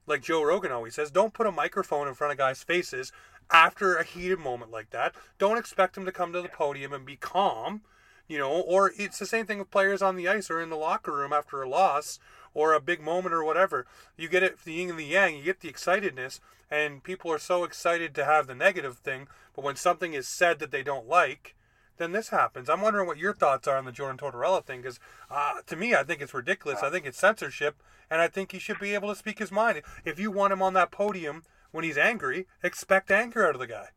[0.07, 3.11] like Joe Rogan always says, don't put a microphone in front of guys' faces
[3.51, 5.13] after a heated moment like that.
[5.37, 7.81] Don't expect him to come to the podium and be calm,
[8.27, 10.75] you know, or it's the same thing with players on the ice or in the
[10.75, 12.19] locker room after a loss
[12.53, 13.85] or a big moment or whatever.
[14.17, 17.39] You get it the yin and the yang, you get the excitedness, and people are
[17.39, 21.07] so excited to have the negative thing, but when something is said that they don't
[21.07, 21.55] like,
[21.97, 22.69] then this happens.
[22.69, 25.93] I'm wondering what your thoughts are on the Jordan Tortorella thing, because uh, to me,
[25.93, 26.81] I think it's ridiculous.
[26.81, 29.81] I think it's censorship, and I think he should be able to speak his mind.
[30.03, 33.67] If you want him on that podium when he's angry, expect anger out of the
[33.67, 33.89] guy.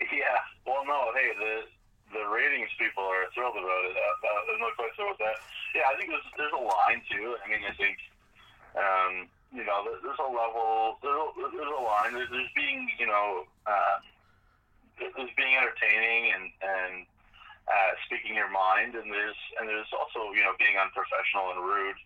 [0.00, 0.38] Yeah.
[0.66, 1.10] Well, no.
[1.14, 1.64] Hey, the
[2.12, 3.92] the ratings people are thrilled about it.
[3.96, 5.36] Uh, uh, there's no question about that.
[5.74, 7.36] Yeah, I think there's there's a line too.
[7.36, 7.96] I mean, I think
[8.76, 9.12] um,
[9.52, 10.98] you know there- there's a level.
[11.02, 12.12] There's a, there's a line.
[12.14, 13.96] There's, there's being you know uh,
[15.00, 16.94] there's being entertaining and and
[17.68, 21.98] uh, speaking your mind, and there's and there's also you know being unprofessional and rude.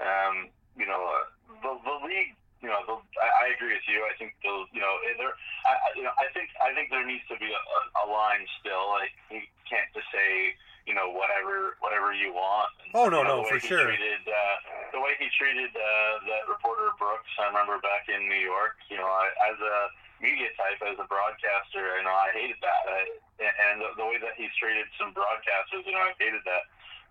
[0.00, 0.36] Um,
[0.78, 1.24] you know, uh,
[1.60, 2.32] the the league.
[2.62, 4.06] You know, the, I, I agree with you.
[4.06, 5.34] I think the you know there.
[5.66, 7.62] I, you know, I think I think there needs to be a,
[8.02, 8.86] a line still.
[8.94, 10.54] Like you can't just say
[10.86, 12.70] you know whatever whatever you want.
[12.86, 13.90] And, Oh, no, you know, no, for sure.
[13.90, 14.56] Treated, uh,
[14.94, 18.78] the way he treated uh, that reporter Brooks, I remember back in New York.
[18.92, 19.76] You know, I, as a
[20.22, 22.82] media type, as a broadcaster, you know, I hated that.
[22.86, 23.00] I,
[23.42, 26.62] and the, the way that he's treated some broadcasters, you know, I hated that.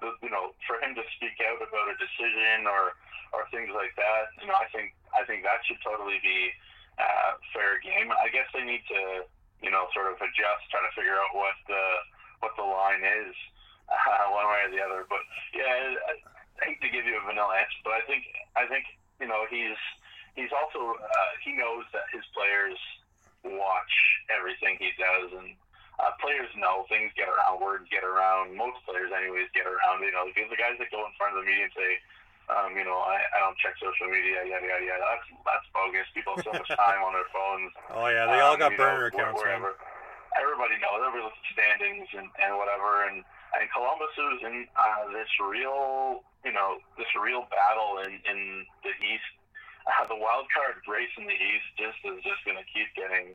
[0.02, 2.98] You know, for him to speak out about a decision or
[3.32, 6.50] or things like that, you know, I think I think that should totally be
[6.98, 8.10] uh, fair game.
[8.10, 9.30] I guess they need to,
[9.62, 11.84] you know, sort of adjust, try to figure out what the
[12.42, 13.36] what the line is,
[13.94, 15.06] uh, one way or the other.
[15.06, 15.22] But
[15.54, 18.26] yeah, I, I hate to give you a vanilla answer, but I think
[18.58, 18.90] I think
[19.22, 19.80] you know he's
[20.34, 22.78] he's also uh, he knows that his players
[23.46, 23.94] watch
[24.34, 25.54] everything he does and.
[26.02, 28.58] Uh, players know things get around, words get around.
[28.58, 30.02] Most players, anyways, get around.
[30.02, 31.92] You know, the guys that go in front of the media and say,
[32.50, 35.06] um, you know, I, I don't check social media, yada yada yada.
[35.08, 36.10] That's that's bogus.
[36.12, 37.72] People have so much time on their phones.
[37.92, 39.40] Oh yeah, they all um, got burner know, accounts.
[39.44, 39.62] man.
[39.62, 39.78] wherever.
[40.40, 41.00] Everybody knows.
[41.06, 43.04] Everybody looks at standings and, and whatever.
[43.08, 43.22] And
[43.56, 48.96] and Columbus is in uh, this real, you know, this real battle in in the
[49.00, 49.32] East.
[49.86, 53.34] Uh, the wild card race in the East just is just going to keep getting,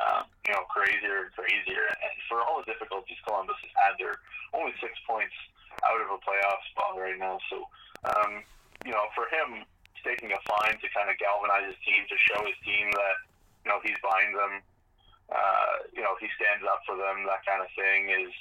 [0.00, 1.86] um, you know, crazier and crazier.
[1.86, 4.20] And for all the difficulties Columbus has had, they're
[4.52, 5.34] only six points
[5.86, 7.38] out of a playoff spot right now.
[7.50, 7.66] So,
[8.06, 8.42] um,
[8.84, 9.64] you know, for him
[10.02, 13.16] taking a fine to kind of galvanize his team, to show his team that,
[13.64, 14.60] you know, he's behind them,
[15.32, 18.32] uh, you know, he stands up for them, that kind of thing is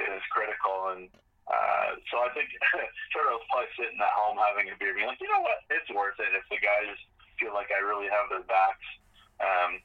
[0.00, 0.90] is critical.
[0.96, 1.06] And
[1.46, 2.50] uh, so I think
[3.14, 6.18] Turtle's probably sitting at home having a beer, being like, you know what, it's worth
[6.18, 6.90] it if the guys
[7.38, 8.88] feel like I really have their backs.
[9.38, 9.78] Um,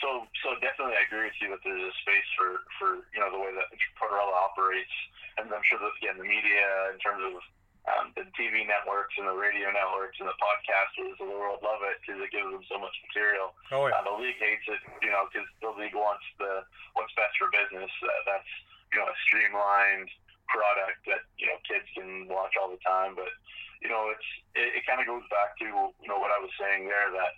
[0.00, 3.30] so, so definitely, I agree with you that there's a space for, for you know
[3.30, 3.68] the way that
[4.00, 4.92] Tortorella operates,
[5.36, 7.40] and I'm sure that again the media in terms of
[7.88, 11.80] um, the TV networks and the radio networks and the podcasters of the world love
[11.88, 13.56] it because it gives them so much material.
[13.72, 14.00] Oh yeah.
[14.00, 17.48] Uh, the league hates it, you know, because the league wants the what's best for
[17.52, 17.92] business.
[18.04, 18.52] Uh, that's
[18.92, 20.12] you know a streamlined
[20.48, 23.16] product that you know kids can watch all the time.
[23.16, 23.32] But
[23.80, 26.52] you know, it's it, it kind of goes back to you know what I was
[26.60, 27.32] saying there that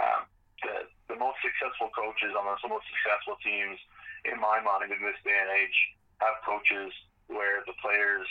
[0.00, 0.22] um,
[0.62, 0.76] the
[1.12, 3.76] the most successful coaches on the most successful teams,
[4.24, 5.78] in my mind, in this day and age,
[6.22, 6.90] have coaches
[7.28, 8.26] where the players.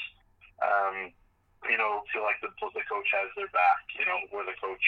[0.61, 1.13] Um,
[1.69, 3.85] you know, feel like the the coach has their back.
[3.93, 4.81] You know, where the coach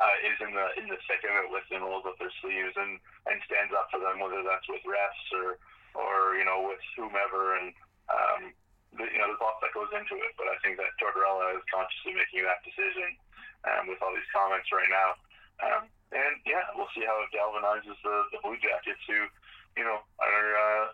[0.00, 2.76] uh, is in the in the thick of it with them, rolls up their sleeves
[2.76, 5.56] and and stands up for them, whether that's with refs or
[5.96, 7.56] or you know with whomever.
[7.60, 7.72] And
[8.08, 8.42] um,
[8.96, 10.32] the, you know, there's lots that goes into it.
[10.40, 13.16] But I think that Tortorella is consciously making that decision
[13.68, 15.10] um, with all these comments right now.
[15.60, 19.26] Um, and yeah, we'll see how it galvanizes the, the Blue Jackets, who
[19.76, 20.86] you know are uh,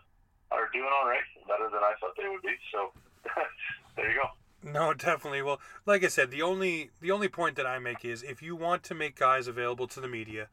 [0.51, 2.55] are doing all right, better than I thought they would be.
[2.71, 2.93] So
[3.97, 4.29] there you go.
[4.63, 5.41] No, definitely.
[5.41, 8.55] Well, like I said, the only the only point that I make is if you
[8.55, 10.47] want to make guys available to the media,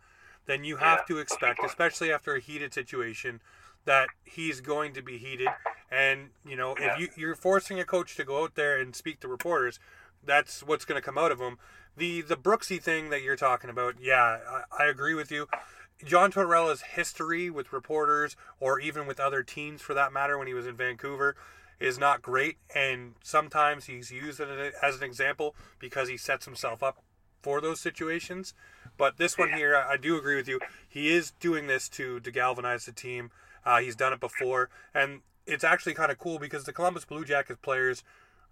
[0.46, 3.40] then you have Yeah, to that's a good expect, especially after a heated situation,
[3.87, 5.48] that he's going to be heated.
[5.90, 6.96] And you know, Yeah.
[6.96, 9.79] if you, you're forcing a coach to go out there and speak to reporters,
[10.24, 11.59] that's what's going to come out of him.
[11.96, 15.46] The the Brooksy thing that you're talking about, yeah, I, I agree with you.
[16.04, 20.54] John Tortorella's history with reporters, or even with other teams for that matter, when he
[20.54, 21.37] was in Vancouver,
[21.78, 22.57] is not great.
[22.74, 27.02] And sometimes he's used it as an example because he sets himself up
[27.42, 28.54] for those situations.
[28.96, 30.61] But this one here, I I do agree with you.
[30.88, 33.30] He is doing this to to galvanize the team.
[33.64, 37.24] Uh, he's done it before, and it's actually kind of cool because the Columbus Blue
[37.24, 38.02] Jackets players,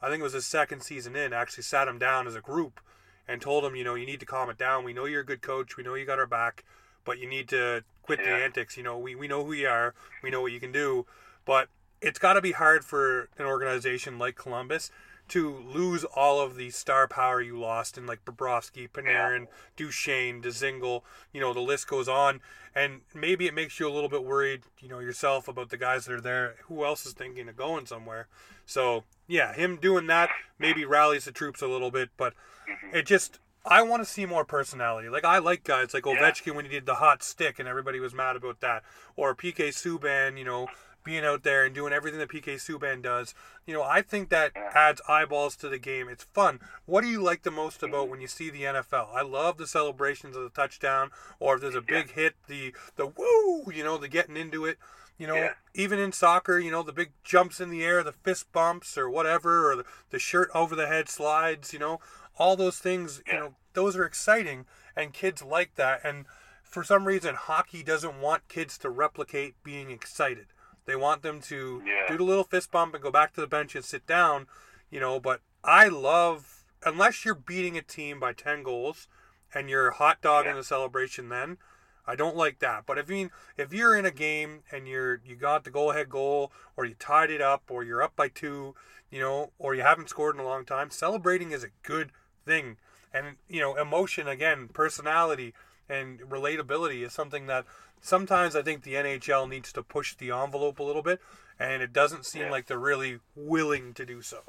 [0.01, 2.81] I think it was his second season in, actually sat him down as a group
[3.29, 4.85] and told him, you know, you need to calm it down.
[4.85, 5.77] We know you're a good coach.
[5.77, 6.65] We know you got our back,
[7.05, 8.77] but you need to quit the antics.
[8.77, 9.95] You know, we, we know who you are.
[10.23, 11.07] We know what you can do.
[11.45, 11.69] But
[12.01, 14.91] it's got to be hard for an organization like Columbus
[15.33, 21.01] to lose all of the star power you lost in like Bobrovsky, Panarin, Duchene, Dzingel,
[21.33, 22.41] you know, the list goes on.
[22.75, 26.05] And maybe it makes you a little bit worried, you know, yourself about the guys
[26.05, 26.57] that are there.
[26.65, 28.29] Who else is thinking of going somewhere?
[28.67, 32.35] So, yeah, him doing that maybe rallies the troops a little bit, but
[32.69, 32.97] mm-hmm.
[32.97, 35.09] it just I want to see more personality.
[35.09, 38.13] Like I like guys like Ovechkin when he did the hot stick and everybody was
[38.13, 38.83] mad about that,
[39.17, 40.67] or PK Subban, you know,
[41.05, 43.35] being out there and doing everything that PK Subban does.
[43.67, 46.09] You know, I think that adds eyeballs to the game.
[46.09, 46.61] It's fun.
[46.87, 49.09] What do you like the most about when you see the NFL?
[49.15, 51.11] I love the celebrations of the touchdown,
[51.41, 54.79] or if there's a big hit, the the woo, you know, the getting into it.
[55.19, 55.53] You know, Yeah.
[55.75, 59.09] even in soccer, you know, the big jumps in the air, the fist bumps or
[59.09, 62.01] whatever, or the, the shirt over the head slides, you know,
[62.39, 64.65] all those things, you know, those are exciting
[64.97, 66.01] and kids like that.
[66.03, 66.25] And
[66.63, 70.47] for some reason, hockey doesn't want kids to replicate being excited.
[70.85, 72.07] They want them to Yeah.
[72.09, 74.47] do the little fist bump and go back to the bench and sit down,
[74.91, 79.09] you know, but I love, unless you're beating a team by 10 goals
[79.55, 80.57] and you're hot dogging Yeah.
[80.57, 81.59] the celebration then,
[82.05, 82.85] I don't like that.
[82.85, 86.09] But if you if you're in a game and you're you got the go ahead
[86.09, 88.75] goal or you tied it up or you're up by two,
[89.09, 92.11] you know, or you haven't scored in a long time, celebrating is a good
[92.45, 92.77] thing.
[93.15, 95.55] And you know, emotion again, personality
[95.89, 97.65] and relatability is something that
[98.01, 101.21] sometimes I think the NHL needs to push the envelope a little bit
[101.59, 102.51] and it doesn't seem Yeah.
[102.51, 104.43] like they're really willing to do so.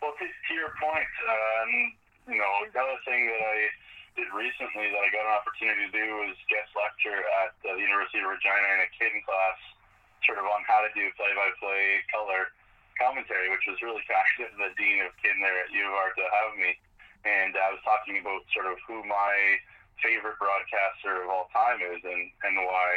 [0.00, 1.70] Well, to, to your point, um,
[2.28, 3.58] you know, another thing that I
[4.16, 8.20] did recently that I got an opportunity to do was guest lecture at the University
[8.22, 9.58] of Regina in a kid class,
[10.24, 12.52] sort of on how to do play-by-play color
[12.96, 14.54] commentary, which was really fascinating.
[14.56, 16.78] The dean of kid there at U of R to have me,
[17.26, 19.58] and I was talking about sort of who my
[20.02, 22.88] favorite broadcaster of all time is and and why.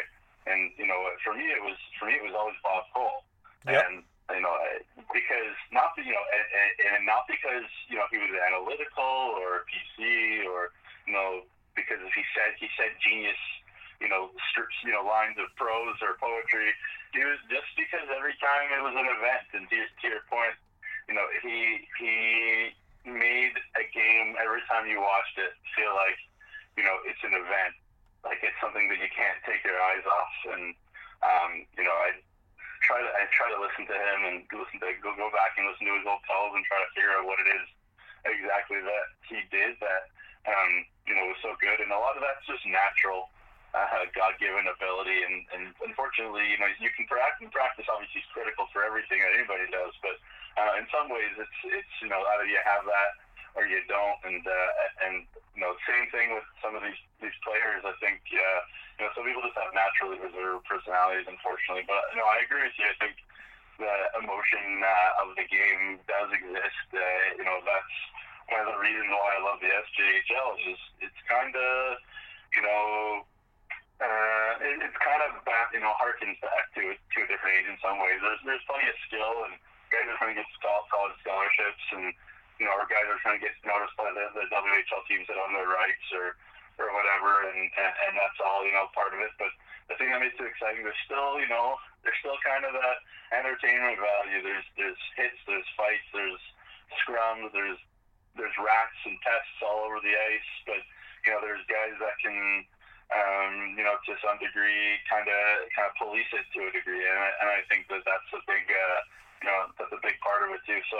[0.47, 3.27] And you know, for me, it was for me it was always Bob Cole.
[3.67, 3.83] Yep.
[3.83, 3.95] And
[4.31, 4.55] you know,
[5.11, 10.43] because not you know, and, and not because you know he was analytical or PC
[10.47, 10.71] or
[11.07, 11.43] you know
[11.75, 13.39] because he said he said genius
[13.99, 16.75] you know strips you know lines of prose or poetry.
[17.15, 20.55] He was just because every time it was an event, and to, to your point,
[21.07, 22.13] you know he he
[23.07, 26.19] made a game every time you watched it feel like
[26.77, 27.73] you know it's an event,
[28.23, 30.77] like it's something that you can't take your eyes off and
[31.25, 32.13] um, you know, I
[32.85, 35.65] try to I try to listen to him and listen to go go back and
[35.65, 37.67] listen to his old calls and try to figure out what it is
[38.27, 40.11] exactly that he did that
[40.45, 41.81] um, you know was so good.
[41.81, 43.33] And a lot of that's just natural.
[43.75, 47.51] Uh, God-given ability, and, and unfortunately, you know, you can practice.
[47.51, 50.17] Practice obviously is critical for everything that anybody does, but
[50.55, 53.11] uh, in some ways, it's it's you know either you have that
[53.57, 55.25] or you don't, and uh, and
[55.57, 57.81] you know, same thing with some of these these players.
[57.81, 58.59] I think uh,
[59.01, 61.89] you know, some people just have naturally reserved personalities, unfortunately.
[61.89, 62.85] But you know, I agree with you.
[62.85, 63.17] I think
[63.81, 66.85] the emotion uh, of the game does exist.
[66.93, 67.01] Uh,
[67.41, 67.97] you know, that's
[68.53, 70.49] one of the reasons why I love the SJHL.
[70.69, 71.97] Is it's kind of
[72.53, 73.25] you know.
[73.97, 77.65] Uh, it, it's kind of back, you know, harkens back to to a different age
[77.65, 78.21] in some ways.
[78.21, 79.57] There's there's plenty of skill and
[79.89, 82.13] guys are trying to get college scholarships and
[82.57, 85.37] you know our guys are trying to get noticed by the, the WHL teams that
[85.37, 86.37] own their rights or
[86.77, 89.33] or whatever, and, and and that's all you know part of it.
[89.41, 89.53] But
[89.89, 92.97] the thing that makes it exciting, there's still you know there's still kind of that
[93.33, 94.41] entertainment value.
[94.45, 96.41] There's there's hits, there's fights, there's
[97.01, 97.81] scrums, there's
[98.37, 100.51] there's rats and pests all over the ice.
[100.69, 100.81] But
[101.25, 102.37] you know there's guys that can
[103.09, 105.41] um, you know to some degree kind of
[105.73, 108.41] kind of police it to a degree, and I, and I think that that's a
[108.45, 108.65] big.
[108.69, 109.01] Uh,
[109.41, 110.81] you know, that's a big part of it too.
[110.89, 110.99] So,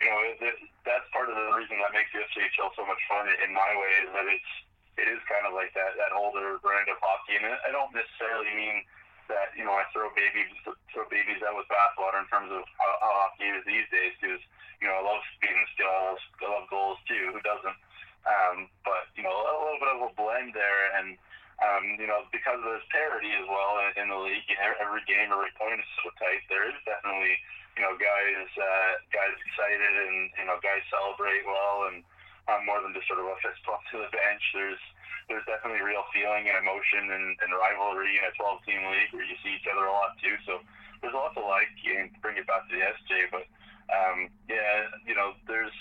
[0.00, 3.00] you know, it, it, that's part of the reason that makes the SJHL so much
[3.08, 4.52] fun in my way is that it's
[5.00, 8.52] it is kind of like that that older brand of hockey, and I don't necessarily
[8.52, 8.84] mean
[9.32, 10.50] that you know I throw babies
[10.92, 14.12] throw babies out with bathwater in terms of how, how hockey is these days.
[14.20, 14.42] Because
[14.82, 17.32] you know I love speed and skill, I love goals too.
[17.32, 17.78] Who doesn't?
[18.28, 21.16] Um, but you know a little bit of a blend there, and
[21.64, 24.44] um, you know because there's parity as well in, in the league.
[24.52, 26.44] Know, every game, every point is so tight.
[26.52, 27.40] There is definitely
[27.80, 32.04] you know guys uh, guys excited and you know guys celebrate well and
[32.52, 34.44] um, more than just sort of a fist bump to the bench.
[34.52, 34.84] There's
[35.32, 39.24] there's definitely real feeling and emotion and, and rivalry in a 12 team league where
[39.24, 40.36] you see each other a lot too.
[40.44, 40.60] So
[41.00, 43.32] there's a lot to like and bring it back to the SJ.
[43.32, 43.48] But
[43.88, 45.72] um, yeah, you know, there's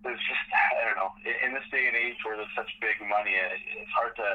[0.00, 0.44] there's just
[0.80, 1.12] I don't know
[1.44, 4.28] in this day and age where there's such big money, it's hard to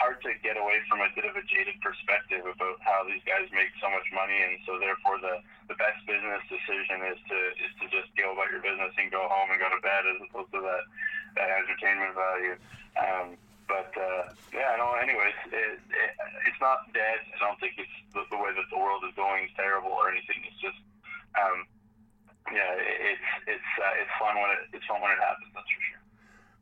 [0.00, 3.44] hard to get away from a bit of a jaded perspective about how these guys
[3.52, 7.72] make so much money, and so therefore the the best business decision is to is
[7.84, 10.50] to just go about your business and go home and go to bed as opposed
[10.56, 10.84] to that
[11.36, 12.56] that entertainment value.
[12.96, 13.26] Um,
[13.68, 14.96] but uh, yeah, no.
[14.98, 16.12] Anyways, it, it,
[16.48, 17.22] it's not dead.
[17.36, 20.10] I don't think it's the, the way that the world is going is terrible or
[20.10, 20.42] anything.
[20.48, 20.80] It's just
[21.36, 21.68] um,
[22.50, 23.28] yeah, it, it's
[23.60, 25.52] it's uh, it's fun when it it's fun when it happens.
[25.54, 25.99] That's for sure.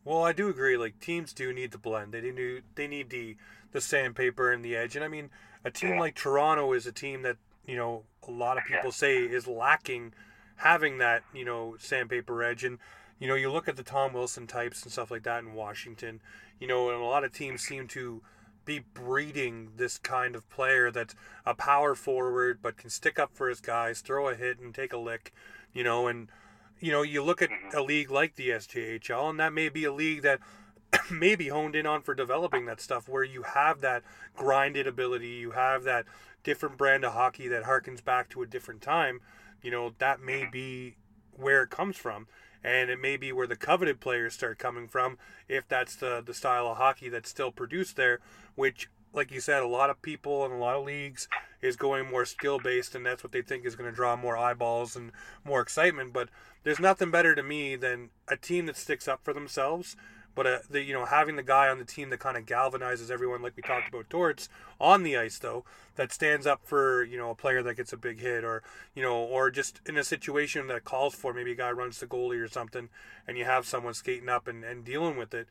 [0.09, 0.79] Well, I do agree.
[0.79, 2.15] Like teams do need the blend.
[2.15, 3.37] They need they need the
[3.73, 4.97] the sandpaper and the edge.
[4.97, 5.29] And I mean,
[5.67, 6.01] a team yeah.
[6.01, 10.15] like Toronto is a team that you know a lot of people say is lacking
[10.57, 12.65] having that you know sandpaper edge.
[12.65, 12.79] And
[13.19, 16.23] you know, you look at the Tom Wilson types and stuff like that in Washington.
[16.59, 18.23] You know, and a lot of teams seem to
[18.65, 23.51] be breeding this kind of player that's a power forward but can stick up for
[23.51, 25.35] his guys, throw a hit and take a lick.
[25.75, 26.31] You know, and
[26.81, 27.77] you know, you look at mm-hmm.
[27.77, 30.41] a league like the SJHL, and that may be a league that
[31.11, 34.03] may be honed in on for developing that stuff, where you have that
[34.37, 36.07] grinded ability, you have that
[36.45, 39.21] different brand of hockey that harkens back to a different time.
[39.63, 40.51] You know, that may mm-hmm.
[40.51, 40.97] be
[41.37, 42.27] where it comes from,
[42.63, 46.35] and it may be where the coveted players start coming from, if that's the the
[46.35, 48.21] style of hockey that's still produced there,
[48.55, 51.29] which like you said, a lot of people in a lot of leagues
[51.61, 54.37] is going more skill based, and that's what they think is going to draw more
[54.37, 55.13] eyeballs and
[55.45, 56.13] more excitement.
[56.13, 56.29] But
[56.65, 59.97] there's nothing better to me than a team that sticks up for themselves.
[60.35, 63.11] But uh, the, you know, having the guy on the team that kind of galvanizes
[63.11, 64.49] everyone, like we talked about Torts
[64.81, 65.65] on the ice, though,
[65.97, 68.63] that stands up for you know a player that gets a big hit, or
[68.95, 72.07] you know, or just in a situation that calls for maybe a guy runs the
[72.07, 72.89] goalie or something,
[73.27, 75.49] and you have someone skating up and, and dealing with it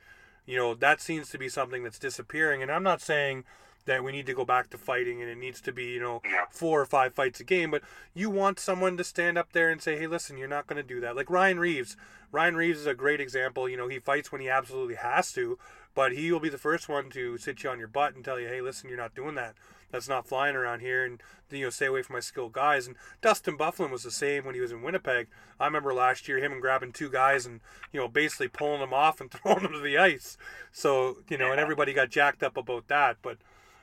[0.47, 3.43] you know that seems to be something that's disappearing and i'm not saying
[3.87, 6.21] that we need to go back to fighting and it needs to be you know
[6.51, 7.81] four or five fights a game but
[8.13, 10.87] you want someone to stand up there and say hey listen you're not going to
[10.87, 11.15] do that.
[11.15, 11.97] Like ryan Reaves.
[12.31, 13.67] ryan Reaves is a great example.
[13.67, 15.57] You know he fights when he absolutely has to
[15.95, 18.39] but he will be the first one to sit you on your butt and tell
[18.39, 19.55] you hey listen you're not doing that.
[19.89, 22.87] That's not flying around here and you know stay away from my skilled guys.
[22.87, 25.27] And Dustin Byfuglien was the same when he was in Winnipeg.
[25.59, 27.61] I remember last year him and grabbing two guys and
[27.93, 30.37] you know basically pulling them off and throwing them to the ice.
[30.73, 33.37] So you know and everybody got jacked up about that but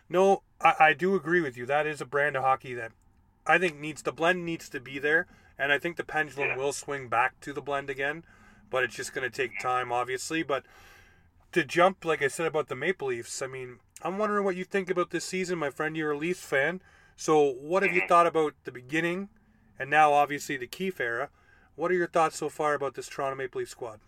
[0.09, 2.93] no I, I do agree with you that is a brand of hockey that
[3.47, 5.27] I think needs the blend needs to be there,
[5.59, 6.57] and I think the pendulum Yeah.
[6.57, 8.25] will swing back to the blend again,
[8.71, 10.43] but it's just going to take time, obviously.
[10.43, 10.65] But
[11.53, 14.65] to jump, like I said about the Maple Leafs, I mean, I'm wondering what you
[14.65, 15.97] think about this season, my friend.
[15.97, 16.81] You're a Leafs fan,
[17.17, 18.09] so what have you mm-hmm.
[18.09, 19.29] thought about the beginning,
[19.79, 21.29] and now obviously the Keefe era?
[21.77, 24.01] What are your thoughts so far about this Toronto Maple Leaf squad?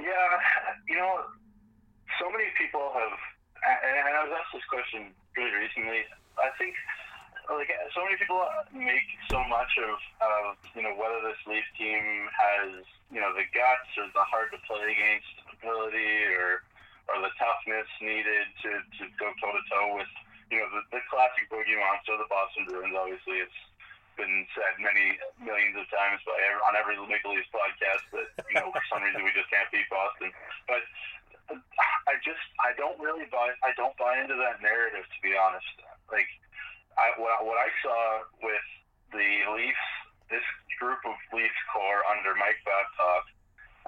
[0.00, 0.06] Yeah,
[0.88, 1.20] you know,
[2.20, 3.18] so many people have,
[3.64, 6.06] and I was asked this question really recently.
[6.38, 6.74] I think,
[7.50, 8.38] like, so many people
[8.70, 10.44] make so much of, of
[10.76, 14.60] you know, whether this Leaf team has, you know, the guts or the hard to
[14.68, 16.62] play against ability or,
[17.10, 20.12] or the toughness needed to, to go toe to toe with,
[20.52, 22.94] you know, the, the classic boogie monster, the Boston Bruins.
[22.94, 23.60] Obviously, it's
[24.18, 26.34] been said many millions of times by
[26.66, 29.86] on every Maple Leafs podcast that you know for some reason we just can't beat
[29.86, 30.34] Boston.
[30.66, 30.82] But
[31.50, 35.68] I just I don't really buy I don't buy into that narrative to be honest.
[36.12, 36.28] Like
[36.96, 38.68] I what, what I saw with
[39.12, 39.88] the Leafs
[40.28, 40.44] this
[40.76, 43.24] group of Leafs core under Mike Babcock,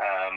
[0.01, 0.37] um,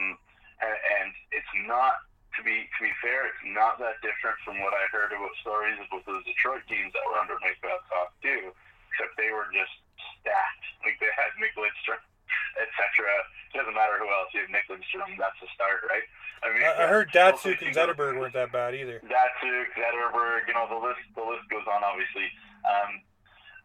[0.59, 2.05] and, it's not
[2.37, 5.81] to be to be fair, it's not that different from what I heard about stories
[5.89, 8.53] with the Detroit teams that were under Mike Babcock too,
[8.89, 9.73] except they were just
[10.21, 10.65] stacked.
[10.85, 11.99] Like they had Nick Lidstrom,
[12.57, 13.07] etc.
[13.53, 14.51] It doesn't matter who else you have.
[14.51, 16.05] Nick Lidstrom, that's the start, right?
[16.43, 18.99] I mean, I, I heard Datsyuk and Zetterberg weren't that bad either.
[19.05, 22.27] Datsyuk, Zetterberg, you know, the list the list goes on obviously.
[22.67, 22.99] Um,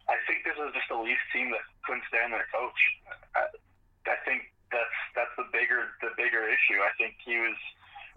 [0.09, 2.81] I think this is just a Leafs team that couldn't stand their coach.
[3.37, 3.45] I,
[4.09, 6.81] I think that's that's the bigger the bigger issue.
[6.81, 7.59] I think he was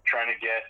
[0.06, 0.64] trying to get,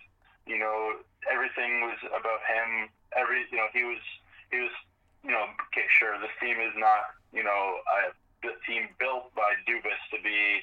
[0.46, 0.98] you know,
[1.30, 2.90] everything was about him.
[3.14, 4.02] Every you know, he was
[4.50, 4.74] he was
[5.22, 8.31] you know, okay, sure, this team is not, you know, a the
[8.66, 10.62] team built by Dubas to be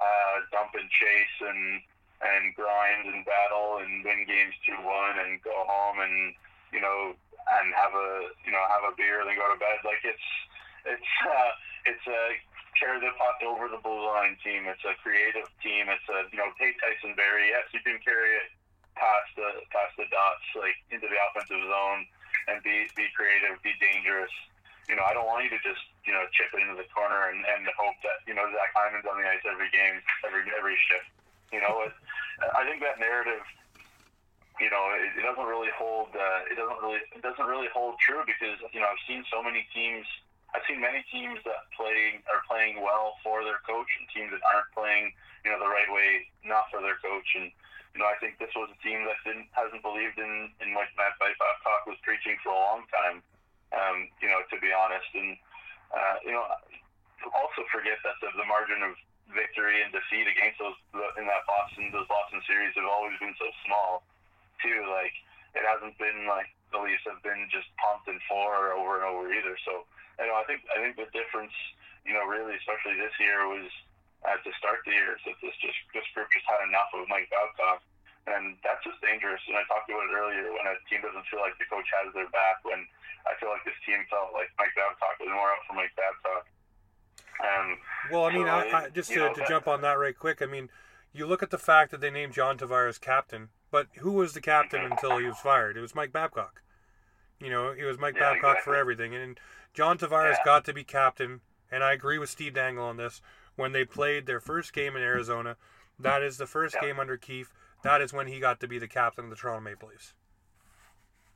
[0.00, 1.82] uh, dump and chase and
[2.20, 6.36] and grind and battle and win games two one and go home and
[6.68, 7.16] you know
[7.56, 8.10] and have a
[8.44, 9.80] you know have a beer and then go to bed.
[9.84, 10.28] Like it's
[10.84, 11.52] it's uh,
[11.86, 12.22] it's a
[12.78, 14.68] carry the puck over the blue line team.
[14.68, 15.88] It's a creative team.
[15.88, 17.52] It's a you know Tate Tyson Barrie.
[17.52, 18.48] Yes, you can carry it
[18.96, 22.04] past the past the dots like into the offensive zone
[22.48, 24.32] and be be creative, be dangerous.
[24.90, 27.30] You know, I don't want you to just you know chip it into the corner
[27.30, 30.74] and, and hope that you know Zach Hyman's on the ice every game, every every
[30.90, 31.06] shift.
[31.54, 31.94] You know, it,
[32.54, 33.42] I think that narrative,
[34.58, 36.10] you know, it, it doesn't really hold.
[36.10, 39.38] Uh, it doesn't really it doesn't really hold true because you know I've seen so
[39.38, 40.10] many teams.
[40.50, 44.42] I've seen many teams that play are playing well for their coach and teams that
[44.50, 45.14] aren't playing
[45.46, 47.48] you know the right way not for their coach and
[47.94, 50.90] you know I think this was a team that didn't hasn't believed in in what
[50.98, 53.22] Matt Babcock was preaching for a long time.
[53.70, 55.38] Um, you know, to be honest, and
[55.94, 56.42] uh, you know,
[57.30, 58.98] also forget that the, the margin of
[59.30, 60.74] victory and defeat against those
[61.18, 64.02] in that Boston those Boston series have always been so small
[64.58, 64.86] too.
[64.90, 65.14] Like
[65.54, 69.30] it hasn't been like the Leafs have been just pumped and four over and over
[69.30, 69.54] either.
[69.66, 69.86] So
[70.18, 71.54] you know, I think I think the difference,
[72.02, 73.70] you know, really especially this year was
[74.26, 77.08] at the start of the year that this just this group just had enough of
[77.08, 77.80] Mike Babcock.
[78.28, 79.40] And that's just dangerous.
[79.48, 82.12] And I talked about it earlier when a team doesn't feel like the coach has
[82.12, 82.60] their back.
[82.68, 82.84] When
[83.26, 86.46] I feel like this team felt like Mike Babcock was more out for Mike Babcock.
[87.40, 87.78] Um,
[88.10, 90.16] Well, I mean, So, I, I, just to, know, to that- jump on that right
[90.18, 90.70] quick, I mean,
[91.12, 94.40] you look at the fact that they named John Tavares captain, but who was the
[94.40, 95.76] captain until he was fired?
[95.76, 96.62] It was Mike Babcock.
[97.40, 99.14] You know, it was Mike Yeah, Babcock for everything.
[99.14, 99.40] And
[99.72, 100.44] John Tavares Yeah.
[100.44, 101.40] got to be captain,
[101.70, 103.22] and I agree with Steve Dangle on this.
[103.56, 105.56] When they played their first game in Arizona,
[105.98, 106.80] that is the first Yeah.
[106.88, 107.52] game under Keefe.
[107.82, 110.14] That is when he got to be the captain of the Toronto Maple Leafs.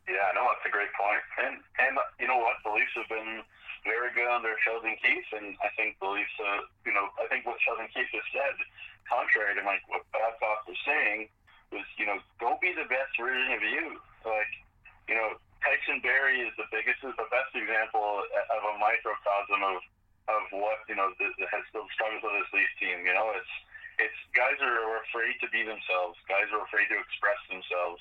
[0.04, 1.24] Yeah, no, that's a great point.
[1.40, 3.40] And and you know what, the Leafs have been
[3.84, 7.44] very good under Sheldon Keefe, and I think the Leafs, uh, you know, I think
[7.44, 8.56] what Sheldon Keefe has said,
[9.08, 11.28] contrary to like what Babcock was saying,
[11.72, 14.00] was you know, go be the best version of you.
[14.24, 14.52] Like,
[15.08, 19.80] you know, Tyson Barrie is the biggest, is the best example of a microcosm of
[20.24, 23.04] of what you know the, the, has the struggles of this Leafs team.
[23.04, 23.54] You know, it's
[24.00, 26.16] it's guys are afraid to be themselves.
[26.28, 28.00] Guys are afraid to express themselves.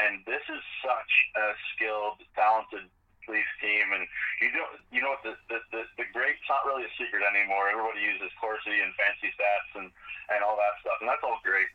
[0.00, 2.88] And this is such a skilled, talented
[3.28, 3.92] Leafs team.
[3.92, 4.04] And
[4.40, 6.40] you don't, you know what the the, the, the great.
[6.40, 7.68] It's not really a secret anymore.
[7.68, 9.88] Everybody uses Corsi and fancy stats and
[10.32, 11.70] and all that stuff, and that's all great.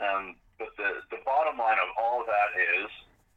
[0.00, 2.90] Um, but the the bottom line of all of that is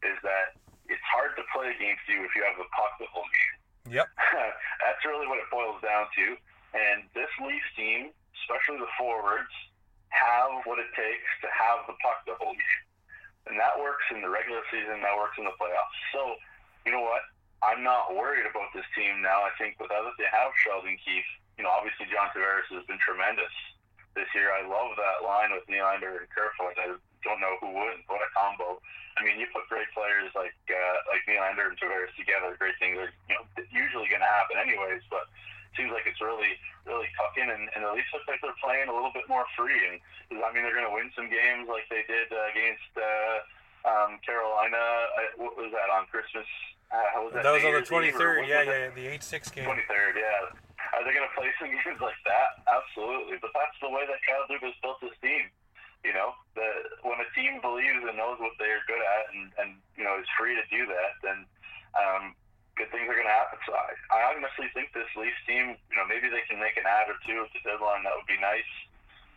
[0.03, 0.59] is that
[0.91, 3.55] it's hard to play against you if you have the puck the whole game.
[3.99, 4.07] Yep.
[4.83, 6.25] That's really what it boils down to.
[6.75, 8.11] And this Leafs team,
[8.43, 9.51] especially the forwards,
[10.11, 12.82] have what it takes to have the puck the whole game.
[13.47, 15.99] And that works in the regular season, that works in the playoffs.
[16.15, 16.39] So,
[16.87, 17.27] you know what?
[17.63, 19.43] I'm not worried about this team now.
[19.43, 22.99] I think without that they have Sheldon Keefe, you know, obviously John Tavares has been
[22.99, 23.51] tremendous
[24.15, 24.51] this year.
[24.51, 26.75] I love that line with Nylander and Kerfoot.
[26.75, 28.03] I don't know who wouldn't.
[28.11, 28.83] What a combo!
[29.15, 32.97] I mean, you put great players like uh, like Nylander and Tavares together, great things
[32.97, 35.05] are you know usually going to happen anyways.
[35.07, 35.29] But
[35.75, 38.95] seems like it's really really cooking, and, and the Leafs look like they're playing a
[38.95, 39.79] little bit more free.
[39.87, 39.99] And
[40.43, 43.37] I mean, they're going to win some games like they did uh, against uh,
[43.87, 44.79] um, Carolina.
[44.79, 46.47] Uh, what was that on Christmas?
[46.91, 47.47] Uh, how was that?
[47.47, 48.43] That was on the twenty third.
[48.43, 49.65] what Yeah, yeah, the eight six game.
[49.65, 50.53] 23rd, yeah.
[50.93, 52.61] Are they going to play some games like that?
[52.69, 53.41] Absolutely.
[53.41, 55.49] But that's the way that Kyle Dubas built his team.
[56.03, 56.67] You know, the,
[57.07, 60.27] when a team believes and knows what they're good at and, and you know, is
[60.35, 61.47] free to do that, then
[61.95, 62.35] um,
[62.75, 63.59] good things are going to happen.
[63.65, 66.89] So I, I honestly think this Leafs team, you know, maybe they can make an
[66.89, 68.05] ad or two at the deadline.
[68.05, 68.71] That would be nice.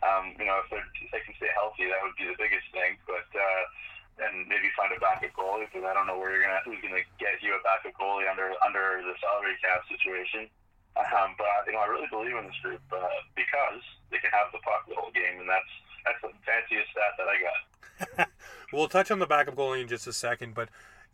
[0.05, 3.01] Um, you know, if, if they can stay healthy, that would be the biggest thing.
[3.09, 3.63] But uh,
[4.17, 7.05] and maybe find a backup goalie because I don't know where you're gonna who's gonna
[7.21, 10.49] get you a backup goalie under under the salary cap situation.
[10.97, 14.49] Um, but you know, I really believe in this group uh, because they can have
[14.53, 15.73] the puck the whole game, and that's
[16.05, 17.61] that's the fanciest stat that I got.
[18.73, 20.67] We'll touch on the backup goalie in just a second, but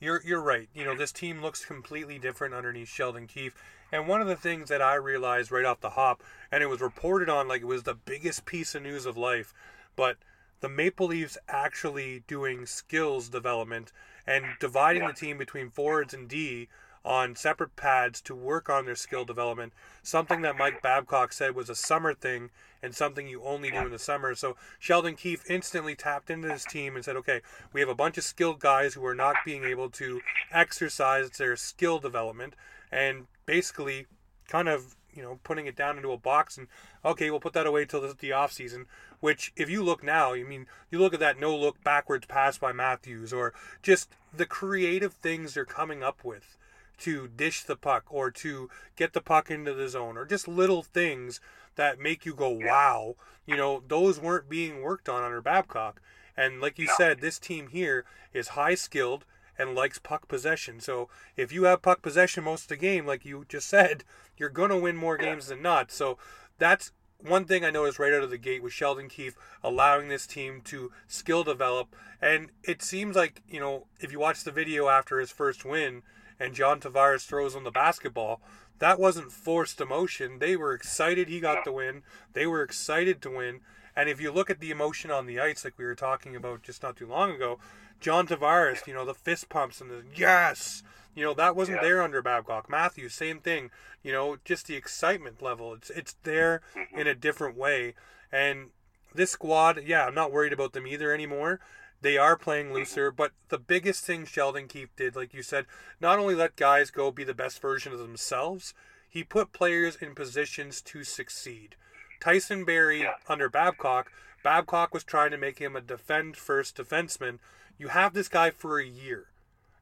[0.04, 0.68] you're you're right.
[0.74, 3.56] You know, this team looks completely different underneath Sheldon Keefe.
[3.91, 6.82] And one of the things that I realized right off the hop, and it was
[6.82, 9.54] reported on like it was the biggest piece of news of life,
[9.95, 10.18] but
[10.60, 13.91] the Maple Leafs actually doing skills development
[14.26, 16.70] and dividing the team between forwards and D
[17.06, 19.74] on separate pads to work on their skill development.
[20.01, 22.49] Something that Mike Babcock said was a summer thing
[22.82, 24.36] and something you only do in the summer.
[24.36, 27.41] So Sheldon Keefe instantly tapped into his team and said, okay,
[27.72, 31.56] we have a bunch of skilled guys who are not being able to exercise their
[31.56, 32.54] skill development
[32.91, 34.06] and basically
[34.47, 36.68] kind of you know putting it down into a box and
[37.06, 38.86] okay we'll put that away till the, the off season
[39.20, 42.58] which if you look now i mean you look at that no look backwards pass
[42.58, 46.58] by matthews or just the creative things they're coming up with
[46.98, 50.84] to dish the puck or to get the puck into the zone or just little
[50.84, 51.39] things
[51.76, 53.16] that make you go wow
[53.46, 56.02] you know those weren't being worked on under babcock
[56.38, 59.26] and like you said this team here is high skilled
[59.58, 60.80] and likes puck possession.
[60.80, 64.04] So if you have puck possession most of the game, like you just said,
[64.38, 65.91] you're going to win more games than not.
[65.91, 66.18] So
[66.58, 70.28] that's one thing I noticed right out of the gate with Sheldon Keefe allowing this
[70.28, 71.96] team to skill develop.
[72.22, 76.02] And it seems like, you know, if you watch the video after his first win
[76.40, 78.42] and John Tavares throws on the basketball,
[78.80, 80.40] that wasn't forced emotion.
[80.40, 82.04] They were excited he got the win.
[82.34, 83.62] They were excited to win.
[83.96, 86.64] And if you look at the emotion on the ice, like we were talking about
[86.64, 87.60] just not too long ago,
[88.00, 90.84] John Tavares, you know, the fist pumps and the yes,
[91.16, 91.88] you know, that wasn't Yeah.
[91.88, 92.70] there under Babcock.
[92.70, 93.70] Matthews, same thing.
[94.02, 95.74] You know, just the excitement level.
[95.74, 97.00] It's it's there mm-hmm.
[97.00, 97.94] in a different way.
[98.32, 98.72] And
[99.14, 101.60] this squad, yeah, I'm not worried about them either anymore.
[102.04, 105.66] They are playing looser, but the biggest thing Sheldon Keefe did, like you said,
[106.01, 108.74] not only let guys go be the best version of themselves,
[109.10, 111.78] he put players in positions to succeed.
[112.20, 113.14] Tyson Barrie Yeah.
[113.30, 114.12] under Babcock,
[114.43, 117.39] Babcock was trying to make him a defend first defenseman.
[117.78, 119.28] You have this guy for a year.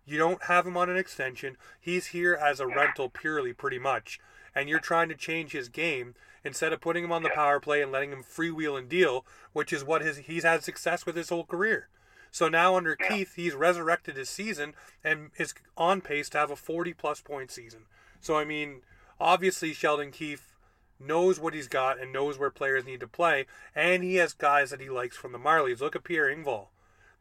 [0.06, 1.58] You don't have him on an extension.
[1.80, 4.20] He's here as a rental purely, pretty much.
[4.54, 6.14] And you're trying to change his game
[6.44, 9.74] instead of putting him on the power play and letting him freewheel and deal, which
[9.74, 11.88] is what his he's had success with his whole career.
[12.32, 13.08] So now under Yeah.
[13.10, 14.74] Keefe, he's resurrected his season
[15.04, 17.86] and is on pace to have a 40 plus point season.
[18.20, 18.82] So I mean,
[19.20, 20.56] obviously Sheldon Keefe
[21.00, 24.70] knows what he's got and knows where players need to play, and he has guys
[24.70, 25.82] that he likes from the Marlies.
[25.82, 26.68] Look at Pierre Engvall.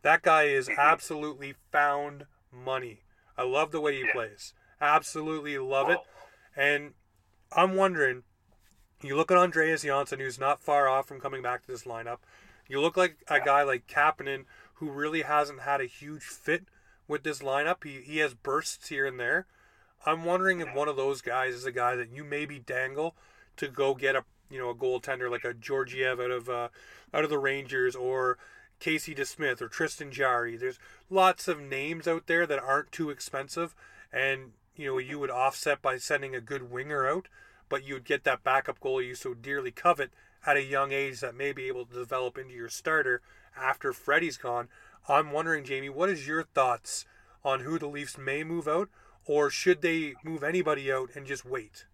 [0.02, 0.80] That guy is mm-hmm.
[0.80, 3.00] absolutely found money.
[3.36, 4.12] I love the way he Yeah.
[4.12, 4.54] plays.
[4.80, 5.98] Absolutely love it.
[6.00, 6.06] Oh.
[6.56, 6.94] And
[7.52, 8.22] I'm wondering,
[9.02, 12.18] you look at Andreas Johnsson, who's not far off from coming back to this lineup.
[12.68, 14.44] You look like a guy like Kapanen,
[14.81, 16.64] who really hasn't had a huge fit
[17.07, 17.85] with this lineup.
[17.85, 19.47] He, he has bursts here and there.
[20.07, 23.14] I'm wondering if one of those guys is a guy that you maybe dangle
[23.57, 26.68] to go get a you know a goaltender like a Georgiev out of uh,
[27.12, 28.39] out of the Rangers or
[28.78, 30.57] Casey DeSmith or Tristan Jarry.
[30.57, 30.78] There's
[31.11, 33.74] lots of names out there that aren't too expensive,
[34.11, 37.28] and you know you would offset by sending a good winger out,
[37.68, 40.11] but you would get that backup goalie you so dearly covet
[40.47, 43.20] at a young age that may be able to develop into your starter
[43.57, 44.68] after Freddie's gone.
[45.09, 47.05] I'm wondering, Jamie, what is your thoughts
[47.44, 48.88] on who the Leafs may move out,
[49.26, 51.86] or should they move anybody out and just wait?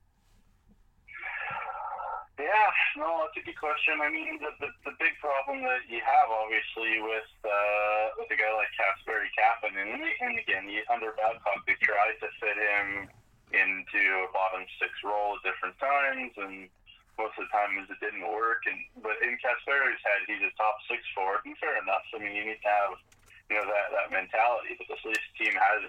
[2.38, 2.68] Yeah,
[3.00, 3.96] no, that's a good question.
[4.02, 8.36] I mean, the, the, the big problem that you have, obviously, with uh, with a
[8.36, 13.08] guy like Kasperi Kapanen, and, and again, you, under Babcock, they tried to fit him
[13.56, 16.68] into a bottom six role at different times, and
[17.16, 18.64] most of the times it didn't work.
[18.68, 22.04] And but in Kasperi's head, he's a top six forward, and fair enough.
[22.12, 22.92] I mean, you need to have
[23.50, 24.76] you know that that mentality.
[24.76, 25.88] But this Leafs team has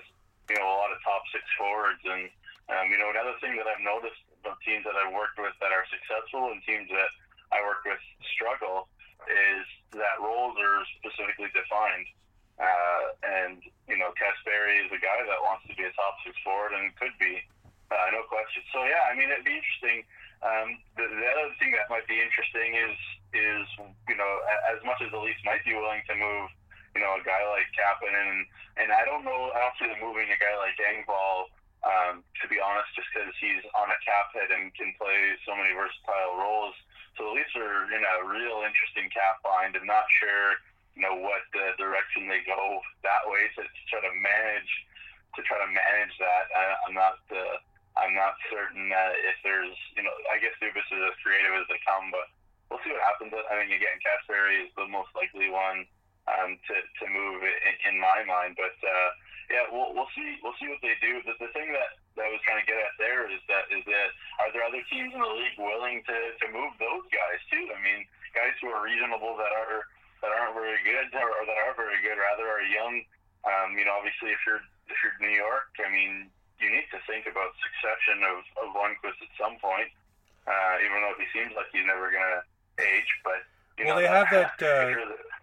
[0.50, 2.32] you know a lot of top six forwards, and
[2.72, 5.76] um, you know another thing that I've noticed of teams that I've worked with that
[5.76, 7.12] are successful and teams that
[7.52, 8.00] I work with
[8.32, 8.88] struggle
[9.28, 9.66] is
[9.96, 12.08] that roles are specifically defined.
[12.58, 16.34] Uh, and, you know, Kasperi is a guy that wants to be a top six
[16.42, 17.38] forward and could be,
[17.94, 18.66] uh, no question.
[18.74, 20.02] So, yeah, I mean, it'd be interesting.
[20.46, 22.98] Um, the, the other thing that might be interesting is,
[23.34, 23.66] is
[24.08, 24.32] you know,
[24.70, 26.50] as much as the Leafs might be willing to move,
[26.94, 28.42] you know, a guy like Kapanen, and,
[28.78, 31.50] and I don't know, I don't see them moving a guy like Engvall,
[31.86, 35.54] um, to be honest, just because he's on a cap hit and can play so
[35.54, 36.74] many versatile roles.
[37.18, 40.62] So the Leafs are in a real interesting cap bind and not sure
[40.98, 44.74] you know what the direction they go that way to, to try to manage
[45.38, 46.50] to try to manage that.
[46.50, 47.62] I, I'm not uh,
[48.04, 51.68] I'm not certain that if there's you know I guess Dubas is as creative as
[51.70, 52.28] they come, but
[52.70, 53.34] we'll see what happens.
[53.34, 55.86] I think again Kasperi is the most likely one
[56.28, 58.76] um, to to move in, in my mind, but.
[58.82, 59.12] Uh,
[59.48, 61.24] yeah, we'll we'll see we'll see what they do.
[61.24, 63.84] The, the thing that, that I was trying to get at there is that is
[63.88, 64.10] that
[64.44, 67.64] are there other teams in the league willing to, to move those guys too?
[67.72, 68.04] I mean,
[68.36, 69.88] guys who are reasonable that are
[70.20, 73.08] that aren't very good or, or that are very good rather are young.
[73.48, 76.28] Um, you know, obviously if you're if you're New York, I mean,
[76.60, 79.90] you need to think about succession of of Lundqvist at some point.
[80.48, 82.42] Uh, even though he seems like he's never gonna
[82.80, 83.44] age, but
[83.78, 84.96] you well, know, they have that uh,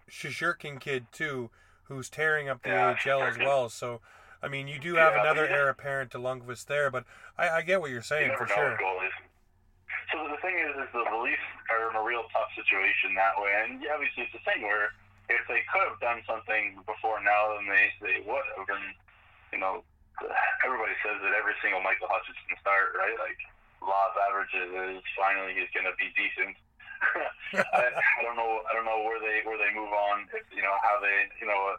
[0.09, 1.49] Shesterkin kid too,
[1.85, 3.69] who's tearing up the Yeah, AHL as well.
[3.69, 4.01] So,
[4.41, 5.55] I mean, you do have Yeah, another yeah.
[5.55, 7.05] heir apparent to Lundqvist there, but
[7.37, 8.77] I, I get what you're you saying never for sure.
[10.13, 13.51] So the thing is, is the Leafs are in a real tough situation that way,
[13.65, 14.93] and obviously it's a thing where
[15.29, 18.69] if they could have done something before now, then they they would have.
[18.69, 18.93] And
[19.51, 19.83] you know,
[20.65, 23.15] everybody says that every single Michael Hutchinson start, right?
[23.19, 23.39] Like
[23.83, 26.55] law of averages is finally he's going to be decent.
[27.75, 28.63] I, I don't know.
[28.65, 30.25] I don't know where they where they move on.
[30.31, 31.29] If, you know how they.
[31.39, 31.77] You know,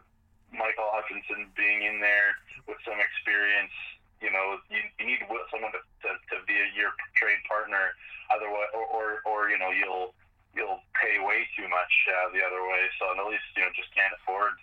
[0.53, 2.37] Michael Hutchinson being in there
[2.69, 3.75] with some experience.
[4.21, 5.21] You know, you, you need
[5.53, 7.93] someone to, to, to be a your trade partner.
[8.33, 10.13] Otherwise, or, or or you know you'll
[10.57, 12.83] you'll pay way too much uh, the other way.
[13.01, 14.57] So at least you know just can't afford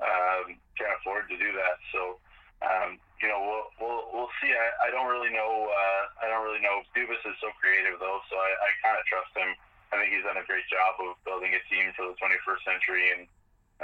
[0.00, 1.76] um, can't afford to do that.
[1.92, 2.20] So
[2.64, 4.50] um, you know we'll we'll we'll see.
[4.52, 5.68] I, I don't really know.
[5.68, 6.82] Uh, I don't really know.
[6.92, 9.50] Dubas is so creative though, so I, I kind of trust him.
[9.92, 13.06] I think he's done a great job of building a team for the 21st century,
[13.14, 13.22] and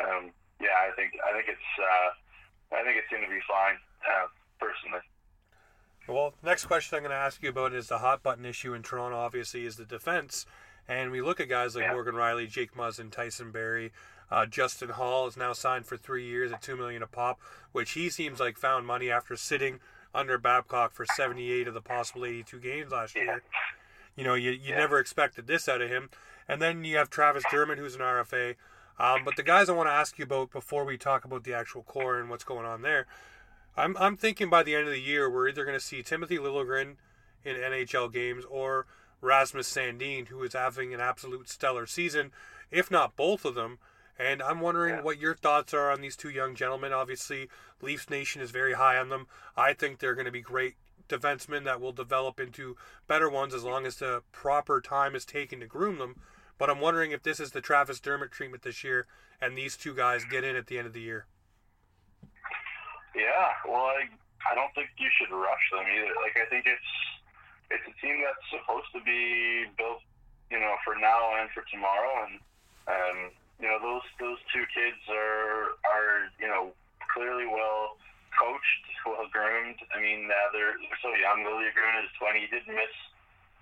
[0.02, 0.22] um,
[0.60, 2.08] yeah, I think I think it's uh,
[2.76, 4.26] I think it's going to be fine uh,
[4.58, 5.04] personally.
[6.08, 8.82] Well, next question I'm going to ask you about is the hot button issue in
[8.82, 9.16] Toronto.
[9.16, 10.46] Obviously, is the defense,
[10.88, 11.92] and we look at guys like Yeah.
[11.92, 13.92] Morgan Rielly, Jake Muzzin, Tyson Barrie.
[14.32, 17.38] Uh, Justin Holl is now signed for three years at two million a pop,
[17.72, 19.78] which he seems like found money after sitting
[20.14, 23.22] under Babcock for 78 of the possible 82 games last Yeah.
[23.24, 23.42] year.
[24.16, 24.78] You know, you, you Yeah.
[24.78, 26.08] never expected this out of him.
[26.48, 28.56] And then you have Travis Dermott, who's an RFA.
[28.98, 31.52] Um, but the guys I want to ask you about before we talk about the
[31.52, 33.06] actual core and what's going on there,
[33.76, 36.38] I'm, I'm thinking by the end of the year, we're either going to see Timothy
[36.38, 36.96] Liljegren
[37.44, 38.86] in NHL games or
[39.20, 42.32] Rasmus Sandin, who is having an absolute stellar season,
[42.70, 43.78] if not both of them.
[44.18, 45.00] And I'm wondering Yeah.
[45.02, 46.92] what your thoughts are on these two young gentlemen.
[46.92, 47.48] Obviously,
[47.80, 49.26] Leafs Nation is very high on them.
[49.56, 50.76] I think they're going to be great
[51.08, 55.60] defensemen that will develop into better ones as long as the proper time is taken
[55.60, 56.20] to groom them.
[56.58, 59.06] But I'm wondering if this is the Travis Dermott treatment this year,
[59.40, 61.26] and these two guys get in at the end of the year.
[63.14, 64.08] Yeah, well, I
[64.50, 66.14] I don't think you should rush them either.
[66.22, 66.92] Like I think it's
[67.70, 70.02] it's a team that's supposed to be built,
[70.50, 72.40] you know, for now and for tomorrow, and
[72.88, 73.30] um,
[73.62, 76.74] you know those those two kids are are you know
[77.14, 77.94] clearly well
[78.34, 79.78] coached, well groomed.
[79.94, 81.46] I mean, uh, they're, they're so young.
[81.46, 82.48] Liljegren is twenty.
[82.48, 82.96] He did miss.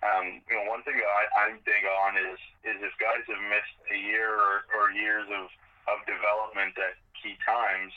[0.00, 3.76] Um, you know, one thing I, I'm big on is is if guys have missed
[3.92, 5.52] a year or, or years of
[5.92, 7.92] of development at key times,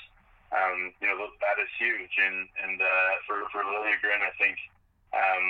[0.51, 2.12] um, you know that is huge.
[2.20, 4.60] And and uh, for for Liljegren, I think,
[5.16, 5.45] um,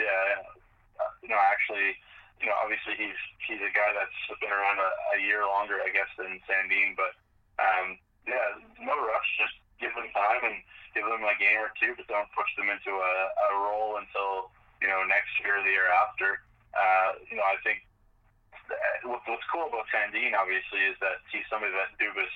[0.00, 0.48] yeah,
[0.96, 2.00] uh, you know, actually,
[2.40, 5.90] you know, obviously he's he's a guy that's been around a, a year longer, I
[5.90, 6.94] guess, than Sandin.
[6.94, 7.12] But
[7.58, 9.30] um, yeah, no rush.
[9.38, 10.58] Just give them time and
[10.94, 14.54] give them a game or two, but don't push them into a, a role until
[14.78, 16.42] you know next year or the year after.
[16.74, 17.82] Uh, you know, I think
[19.02, 22.30] what, what's cool about Sandin, obviously, is that he's somebody that Dubas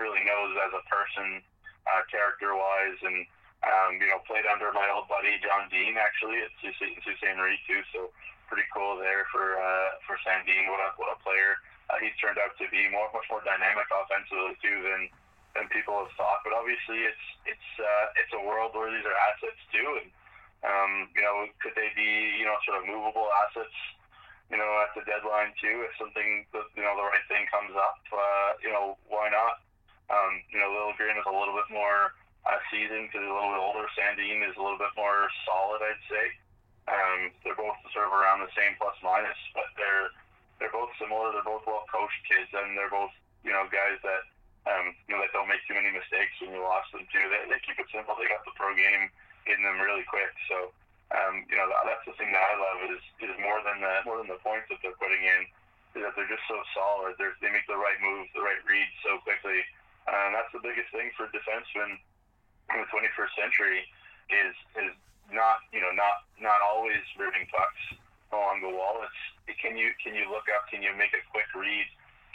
[0.00, 1.44] really knows as a person,
[1.86, 3.28] uh, character-wise, and
[3.64, 7.32] um, you know, played under my old buddy John Dean actually at Sault Ste.
[7.36, 7.80] Marie too.
[7.96, 8.12] So
[8.54, 10.70] pretty cool there for uh, for Sandin.
[10.70, 11.58] What a what a player
[11.90, 12.86] uh, he's turned out to be.
[12.86, 15.10] More much more dynamic offensively too than
[15.58, 16.46] than people have thought.
[16.46, 20.08] But obviously, it's it's uh, it's a world where these are assets too, and
[20.62, 23.74] um, you know, could they be you know sort of movable assets?
[24.54, 27.98] You know, at the deadline too, if something you know the right thing comes up,
[28.14, 29.66] uh, you know, why not?
[30.14, 32.14] Um, you know, Liljegren is a little bit more
[32.46, 33.90] uh, seasoned because he's a little bit older.
[33.98, 36.38] Sandin is a little bit more solid, I'd say.
[36.84, 40.12] Um, they're both sort of around the same plus minus, but they're
[40.60, 41.32] they're both similar.
[41.32, 44.22] They're both well coached kids, and they're both you know guys that
[44.68, 47.24] um, you know that don't make too many mistakes when you lost them too.
[47.32, 48.12] They, they keep it simple.
[48.16, 49.08] They got the pro game
[49.48, 50.32] in them really quick.
[50.48, 50.76] So
[51.12, 53.94] um, you know that, that's the thing that I love is is more than the
[54.04, 55.48] more than the points that they're putting in.
[55.96, 57.14] Is that they're just so solid.
[57.22, 59.62] They're, they make the right moves, the right reads so quickly.
[60.10, 61.96] And that's the biggest thing for defensemen
[62.74, 63.86] in the 21st century
[64.28, 64.92] is is
[65.32, 68.00] not you know not not always ripping pucks
[68.32, 69.00] along the wall.
[69.04, 70.68] It's can you can you look up?
[70.68, 71.86] Can you make a quick read?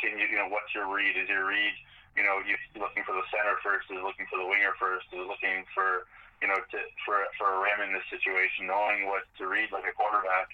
[0.02, 1.18] Can you you know what's your read?
[1.18, 1.76] Is your read
[2.18, 3.92] you know you looking for the center first?
[3.92, 5.10] Is looking for the winger first?
[5.14, 6.10] Is looking for
[6.42, 9.86] you know to for for a rim in this situation, knowing what to read like
[9.86, 10.50] a quarterback.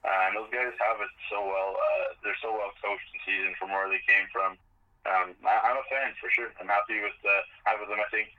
[0.00, 1.76] Uh, and those guys have it so well.
[1.76, 4.56] Uh, they're so well coached and seasoned from where they came from.
[5.04, 6.48] Um, I, I'm a fan for sure.
[6.56, 8.00] I'm happy with uh, having them.
[8.00, 8.32] I think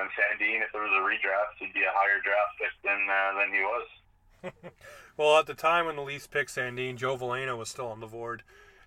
[0.00, 3.38] um, Sandin, if there was a redraft, he'd be a higher draft pick than uh,
[3.38, 4.72] than he was.
[5.16, 8.06] well, at the time when the Leafs picked Sandin, Joe Veleno was still on the
[8.06, 8.42] board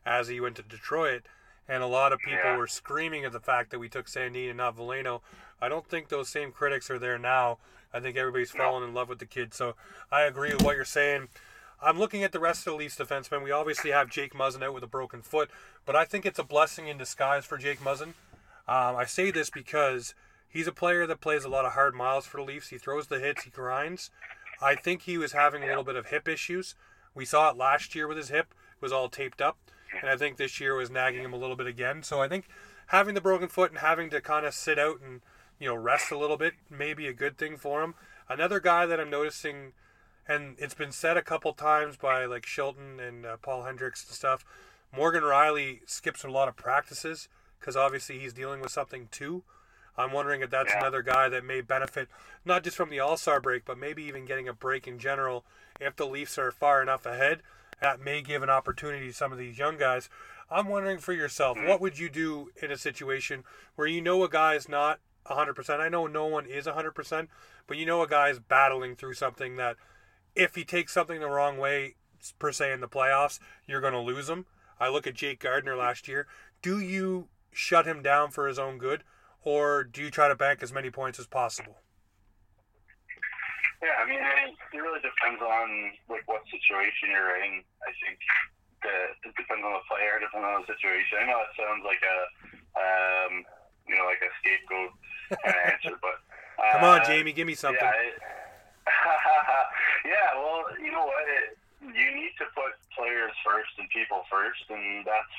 [0.06, 1.24] as he went to Detroit.
[1.68, 2.58] And a lot of people Yeah.
[2.58, 5.22] were screaming at the fact that we took Sandin and not Veleno.
[5.60, 7.58] I don't think those same critics are there now.
[7.92, 8.64] I think everybody's No.
[8.66, 9.54] fallen in love with the kid.
[9.54, 9.76] So
[10.12, 11.30] I agree with what you're saying.
[11.82, 13.44] I'm looking at the rest of the Leafs defensemen.
[13.44, 15.50] We obviously have Jake Muzzin out with a broken foot,
[15.86, 18.14] but I think it's a blessing in disguise for Jake Muzzin.
[18.68, 20.14] Um, I say this because
[20.56, 22.70] he's a player that plays a lot of hard miles for the Leafs.
[22.70, 24.10] He throws the hits, he grinds.
[24.62, 26.76] I think he was having a little bit of hip issues.
[27.14, 29.58] We saw it last year with his hip; it was all taped up,
[30.00, 32.04] and I think this year was nagging him a little bit again.
[32.04, 32.48] So I think
[32.88, 35.20] having the broken foot and having to kind of sit out and
[35.60, 37.94] you know rest a little bit may be a good thing for him.
[38.30, 39.74] Another guy that I'm noticing,
[40.26, 44.16] and it's been said a couple times by like Shilton and uh, Paul Hendricks and
[44.16, 44.46] stuff.
[44.96, 47.28] Morgan Rielly skips a lot of practices
[47.60, 49.44] because obviously he's dealing with something too.
[49.98, 50.80] I'm wondering if that's Yeah.
[50.80, 52.10] another guy that may benefit
[52.44, 55.46] not just from the All Star break, but maybe even getting a break in general.
[55.80, 57.42] If the Leafs are far enough ahead,
[57.82, 60.10] that may give an opportunity to some of these young guys.
[60.50, 61.68] I'm wondering for yourself, mm-hmm.
[61.68, 63.44] what would you do in a situation
[63.76, 65.80] where you know a guy is not 100%?
[65.80, 67.28] I know no one is 100%,
[67.68, 69.76] but you know a guy is battling through something that
[70.36, 71.96] if he takes something the wrong way,
[72.40, 74.46] per se in the playoffs, you're going to lose him.
[74.80, 76.28] I look at Jake Gardiner last year.
[76.62, 79.04] Do you shut him down for his own good,
[79.46, 81.78] or do you try to bank as many points as possible?
[83.82, 85.68] Yeah, I mean, it, it really depends on
[86.10, 87.62] like what situation you're in.
[87.86, 88.18] I think
[88.82, 91.22] the, it depends on the player, depends on the situation.
[91.22, 92.18] I know it sounds like a,
[92.74, 93.34] um,
[93.86, 94.92] you know, like a scapegoat
[95.38, 96.18] kind of answer, but
[96.58, 97.78] uh, Come on, Jamie, give me something.
[97.78, 98.18] Yeah, it,
[100.10, 100.34] yeah.
[100.34, 101.26] Well, you know what?
[101.30, 105.38] It, you need to put players first and people first, and that's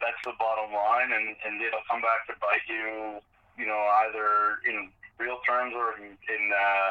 [0.00, 1.10] that's the bottom line.
[1.12, 3.20] And, and it'll come back to bite you.
[3.58, 6.88] You know, either in real terms or in, in uh,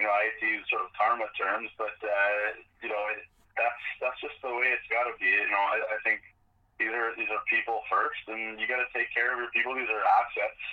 [0.00, 3.28] you know, I hate to use sort of karma terms, but uh, you know, it,
[3.56, 5.28] that's that's just the way it's got to be.
[5.28, 6.24] You know, I, I think
[6.80, 9.76] these are these are people first, and you got to take care of your people.
[9.76, 10.64] These are assets.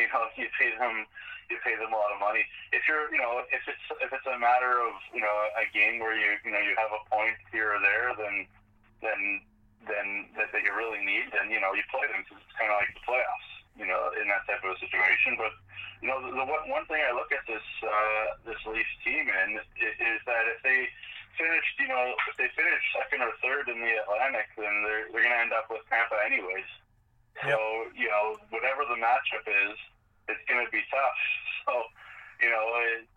[0.00, 1.04] You know, you pay them
[1.50, 2.46] you pay them a lot of money.
[2.70, 5.98] If you're, you know, if it's if it's a matter of you know a game
[5.98, 8.46] where you you know you have a point here or there, then
[9.02, 9.20] then
[9.88, 12.68] then that, that you really need, then you know you play them because it's kind
[12.68, 15.40] of like the playoffs, you know, in that type of a situation.
[15.40, 15.52] But
[16.04, 19.28] you know, the, the one one thing I look at this uh, this Leafs team
[19.28, 19.66] in is,
[20.00, 20.88] is that if they
[21.40, 25.24] finished, you know, if they finish second or third in the Atlantic, then they're they're
[25.24, 26.68] going to end up with Tampa anyways.
[27.40, 27.56] So
[27.96, 29.76] you know, whatever the matchup is,
[30.28, 31.20] it's going to be tough.
[31.68, 31.76] So,
[32.40, 32.64] you know,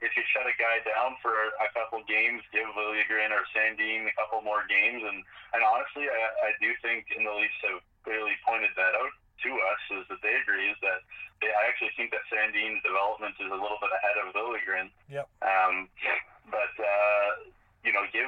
[0.04, 4.14] if you shut a guy down for a couple games, give Liljegren or Sandin a
[4.20, 5.24] couple more games, and
[5.56, 9.16] and honestly, I, I do think, and the Leafs have clearly pointed that out
[9.48, 11.04] to us, is that they agree is that
[11.40, 14.92] they, I actually think that Sandin's development is a little bit ahead of Liljegren.
[15.08, 15.28] Yep.
[15.40, 15.88] Um,
[16.52, 17.48] but uh,
[17.88, 18.28] you know, give.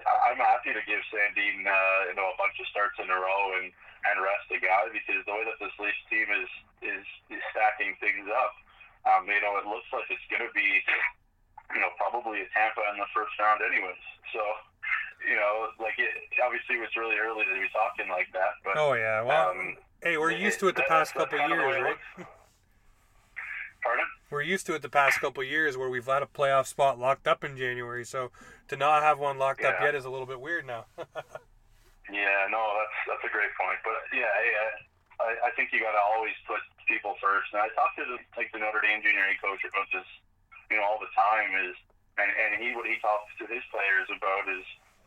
[0.00, 3.60] I'm happy to give Sandin, uh, you know, a bunch of starts in a row
[3.60, 3.68] and
[4.08, 6.48] and rest a guy because the way that this Leafs team is
[6.80, 8.56] is, is stacking things up,
[9.08, 10.68] um, you know, it looks like it's going to be,
[11.74, 14.00] you know, probably a Tampa in the first round, anyways.
[14.32, 14.40] So,
[15.28, 16.10] you know, like it,
[16.42, 20.16] obviously it's really early to be talking like that, but Oh yeah, well, um, hey,
[20.16, 22.26] we're it- used to it the that- past couple of years, right?
[23.82, 24.04] pardon?
[24.30, 27.26] We're used to it the past couple years where we've had a playoff spot locked
[27.26, 28.04] up in January.
[28.04, 28.30] So
[28.68, 30.86] to not have one locked up yet is a little bit weird now.
[32.10, 33.78] Yeah, no, that's that's a great point.
[33.86, 34.68] But yeah, yeah
[35.20, 37.52] I, I think you got to always put people first.
[37.52, 40.08] And I talk to the, like the Notre Dame junior A coach about this,
[40.72, 41.52] you know, all the time.
[41.68, 41.76] Is
[42.16, 44.64] and and he what he talks to his players about is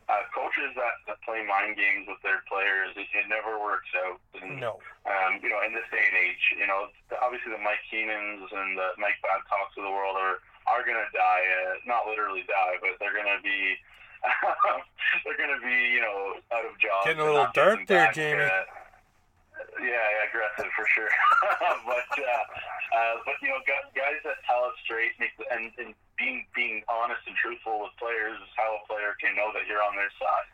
[0.08, 2.92] uh, coaches that, that play mind games with their players.
[2.92, 4.20] It, it never works out.
[4.36, 4.76] And, no.
[5.08, 6.92] um, you know, in this day and age, you know,
[7.24, 11.10] obviously the Mike Keenans and the Mike Babcocks of the world are are going to
[11.12, 11.44] die.
[11.44, 13.76] Uh, not literally die, but they're going to be
[15.24, 17.04] they're going to be, you know, out of jobs.
[17.04, 18.44] Getting a little dark there, Jamie.
[18.44, 18.64] Uh,
[19.84, 21.12] yeah, aggressive for sure.
[21.88, 22.44] but uh,
[22.94, 27.36] uh, but you know, guys that tell it straight and, and being being honest and
[27.36, 30.50] truthful with players is how a player can know that you're on their side.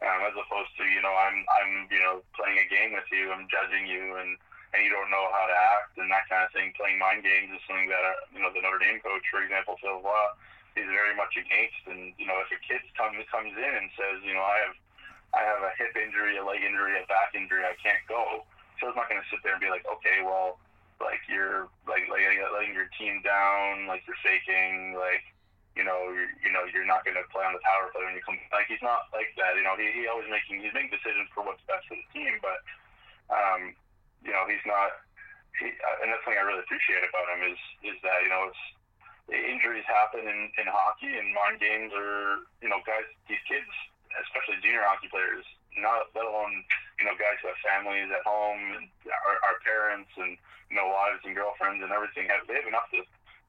[0.00, 3.28] Um, as opposed to you know I'm I'm you know playing a game with you,
[3.28, 4.38] I'm judging you, and
[4.72, 6.72] and you don't know how to act and that kind of thing.
[6.78, 9.76] Playing mind games is something that uh, you know the Notre Dame coach, for example,
[9.82, 10.26] Phil Roy,
[10.78, 11.84] is very much against.
[11.84, 14.76] And you know if a kid comes comes in and says you know I have
[15.36, 18.46] I have a hip injury, a leg injury, a back injury, I can't go
[18.80, 20.58] Phil's not going to sit there and be like, okay, well,
[20.98, 25.24] like you're like letting, letting your team down, like you're faking, like
[25.78, 28.18] you know, you're, you know, you're not going to play on the power play when
[28.18, 28.36] you come.
[28.50, 29.54] Like he's not like that.
[29.54, 32.42] You know, he, he always making he's making decisions for what's best for the team,
[32.42, 32.58] but
[33.30, 33.72] um,
[34.24, 35.06] you know, he's not.
[35.56, 38.50] He, uh, and that's something I really appreciate about him is is that you know
[38.50, 38.62] it's
[39.30, 43.70] injuries happen in, in hockey and mind games are you know guys these kids
[44.26, 45.46] especially junior hockey players
[45.78, 46.66] not let alone
[47.00, 50.36] you know guys who have families at home and our, our parents and
[50.68, 53.00] you know wives and girlfriends and everything they have enough to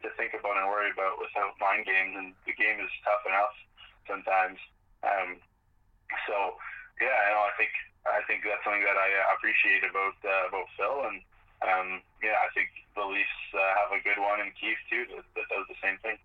[0.01, 3.53] to think about and worry about without mind games and the game is tough enough
[4.07, 4.57] sometimes
[5.03, 5.35] um
[6.25, 6.55] so
[7.03, 7.75] yeah you know I think
[8.07, 11.19] I think that's something that I appreciate about uh, about Phil and
[11.67, 11.87] um
[12.23, 15.47] yeah I think the Leafs uh, have a good one in Keefe too that, that
[15.51, 16.17] does the same thing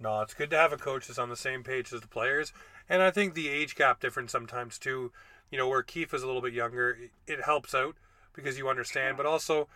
[0.00, 2.54] no, it's good to have a coach that's on the same page as the players.
[2.88, 5.12] And I think the age gap difference sometimes too
[5.50, 7.96] you know, where Keefe is a little bit younger, it helps out
[8.32, 9.16] because you understand.
[9.16, 9.68] But also,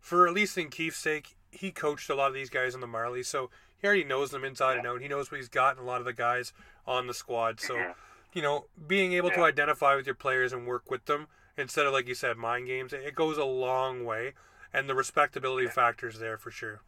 [0.00, 2.86] for at least in Keefe's sake, he coached a lot of these guys on the
[2.86, 3.50] Marlies, so
[3.80, 5.00] he already knows them inside and out.
[5.00, 6.52] He knows what he's got in a lot of the guys
[6.86, 7.60] on the squad.
[7.60, 7.94] So,
[8.32, 11.92] you know, being able to identify with your players and work with them instead of,
[11.92, 14.34] like you said, mind games, it goes a long way.
[14.72, 15.72] And the respectability yeah.
[15.72, 16.82] factor is there for sure.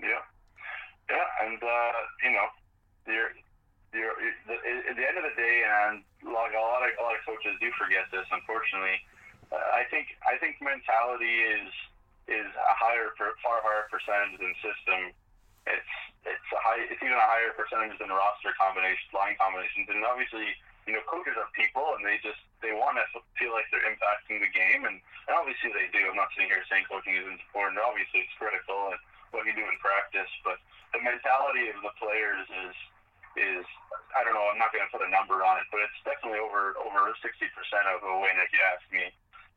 [0.00, 0.24] Yeah.
[1.08, 1.92] Yeah, and, uh,
[2.24, 2.46] you know,
[3.06, 3.30] you're,
[3.94, 7.56] at the end of the day, and like a lot of a lot of coaches
[7.60, 9.00] do forget this, unfortunately.
[9.48, 11.72] Uh, I think I think mentality is
[12.28, 15.16] is a higher, far higher percentage than system.
[15.64, 15.94] It's
[16.28, 20.52] it's a high, it's even a higher percentage than roster combination, line combinations, and obviously,
[20.84, 23.04] you know, coaches are people, and they just they want to
[23.40, 26.04] feel like they're impacting the game, and, and obviously they do.
[26.12, 27.80] I'm not sitting here saying coaching isn't important.
[27.80, 29.00] Obviously, it's critical, and
[29.32, 30.60] what you do in practice, but
[30.92, 32.76] the mentality of the players is
[33.36, 33.66] is
[34.16, 34.48] I don't know.
[34.48, 37.24] I'm not going to put a number on it, but it's definitely over over 60
[37.52, 39.06] percent of a win if you ask me.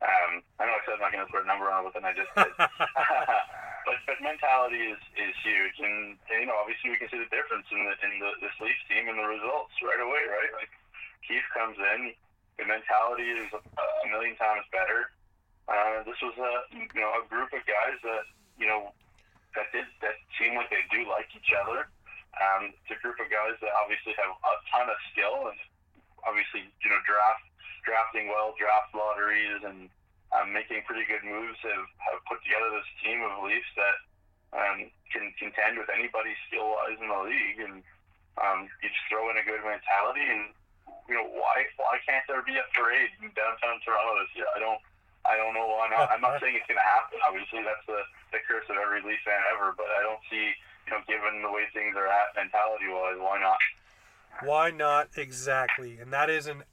[0.02, 1.94] Um, I know I said I'm not going to put a number on it, but
[1.94, 2.50] then I just did.
[3.86, 7.30] but but mentality is is huge, and, and you know obviously we can see the
[7.30, 10.52] difference in the in the this Leafs team and the results right away, right?
[10.58, 10.74] Like
[11.26, 12.18] Keefe comes in,
[12.58, 13.62] the mentality is a,
[14.10, 15.08] million times better.
[15.72, 18.26] Uh, this was a you know a group of guys that
[18.58, 18.92] you know
[19.56, 21.88] that did that seem like they do like each other.
[22.40, 25.60] Um, it's a group of guys that obviously have a ton of skill and
[26.24, 27.44] obviously, you know, draft
[27.84, 29.90] drafting well, draft lotteries, and
[30.32, 33.98] um, making pretty good moves have, have put together this team of Leafs that
[34.54, 34.78] um,
[35.10, 37.60] can contend with anybody skill wise in the league.
[37.60, 37.82] And
[38.40, 40.54] um, you just throw in a good mentality, and
[41.10, 44.48] you know, why why can't there be a parade in downtown Toronto this year?
[44.56, 44.80] I don't.
[45.22, 46.10] I don't know why not.
[46.10, 47.22] I'm not saying it's going to happen.
[47.22, 48.02] Obviously, that's the,
[48.34, 49.70] the curse of every Leaf fan ever.
[49.78, 50.50] But I don't see
[50.92, 53.58] you know, given the way things are at mentality wise, why not?
[54.44, 55.98] Why not exactly?
[56.00, 56.64] And that is an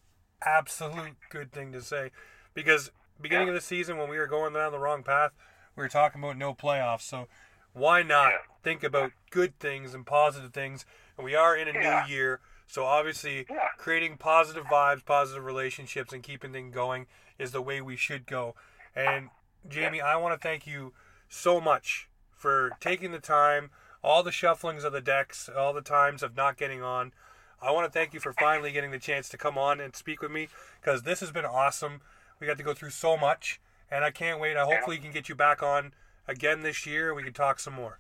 [0.45, 2.11] absolute good thing to say
[2.55, 2.91] because
[3.21, 3.55] beginning yeah.
[3.55, 5.33] of the season when we were going down the wrong path,
[5.77, 7.03] we were talking about no playoffs.
[7.03, 7.29] So
[7.73, 8.37] why not yeah.
[8.63, 10.87] think about good things and positive things?
[11.17, 12.05] And we are in a yeah.
[12.07, 12.41] new year.
[12.67, 13.47] So obviously,
[13.79, 17.07] creating positive vibes, positive relationships, and keeping things going
[17.39, 18.55] is the way we should go.
[18.95, 19.31] And
[19.67, 20.93] Jamie, I want to thank you
[21.29, 23.71] so much for taking the time
[24.03, 27.13] all the shufflings of the decks, all the times of not getting on.
[27.61, 30.23] I want to thank you for finally getting the chance to come on and speak
[30.23, 30.49] with me
[30.81, 32.01] because this has been awesome.
[32.39, 34.57] We got to go through so much, and I can't wait.
[34.57, 35.93] I hopefully can get you back on
[36.29, 37.99] again this year, and we can talk some more.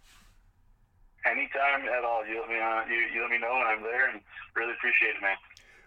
[1.26, 4.08] Anytime at all, you let me uh, you, you let me know, and I'm there,
[4.10, 4.20] and
[4.54, 5.36] really appreciate it, man.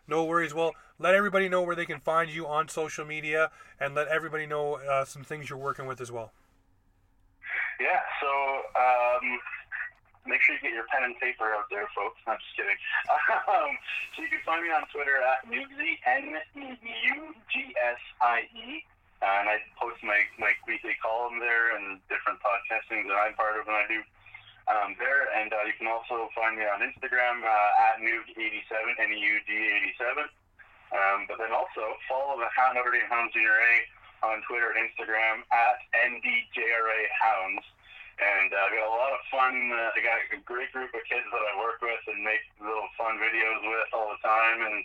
[0.06, 0.54] No worries.
[0.54, 4.46] Well, let everybody know where they can find you on social media, and let everybody
[4.46, 6.34] know uh, some things you're working with as well.
[7.80, 8.02] Yeah.
[8.20, 8.28] So.
[8.28, 9.40] Um,
[10.26, 12.20] make sure you get your pen and paper out there, folks.
[12.28, 12.78] I'm just kidding.
[13.52, 13.76] Um,
[14.16, 16.72] so you can find me on Twitter at Neugsie, N-E-U-G-S-I-E.
[19.22, 23.60] Uh, and I post my, my weekly column there and different podcasting that I'm part
[23.60, 24.02] of and I do
[24.72, 25.30] um, there.
[25.36, 29.50] And uh, you can also find me on Instagram uh, at Neug87, N-E-U-G
[30.00, 30.26] 87.
[30.92, 33.74] Um, but then also follow the Notre Dame Hounds Junior A
[34.28, 37.64] on Twitter and Instagram at NDJRA Hounds.
[38.20, 39.56] And uh, I got a lot of fun.
[39.72, 42.90] Uh, I got a great group of kids that I work with and make little
[43.00, 44.78] fun videos with all the time, and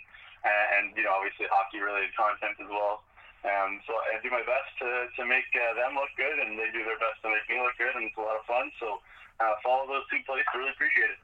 [0.47, 3.03] and you know obviously hockey related content as well.
[3.45, 6.67] Um, so I do my best to, to make uh, them look good, and they
[6.73, 8.67] do their best to make me look good, and it's a lot of fun.
[8.81, 8.99] So
[9.39, 10.49] uh, follow those two places.
[10.55, 11.21] Really appreciate it.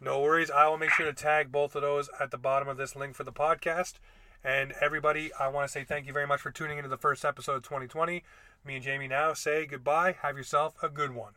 [0.00, 0.50] No worries.
[0.50, 3.14] I will make sure to tag both of those at the bottom of this link
[3.14, 3.94] for the podcast.
[4.44, 7.24] And everybody, I want to say thank you very much for tuning into the first
[7.24, 8.22] episode of 2020.
[8.66, 10.16] Me and Jamie now say goodbye.
[10.22, 11.34] Have yourself a good one.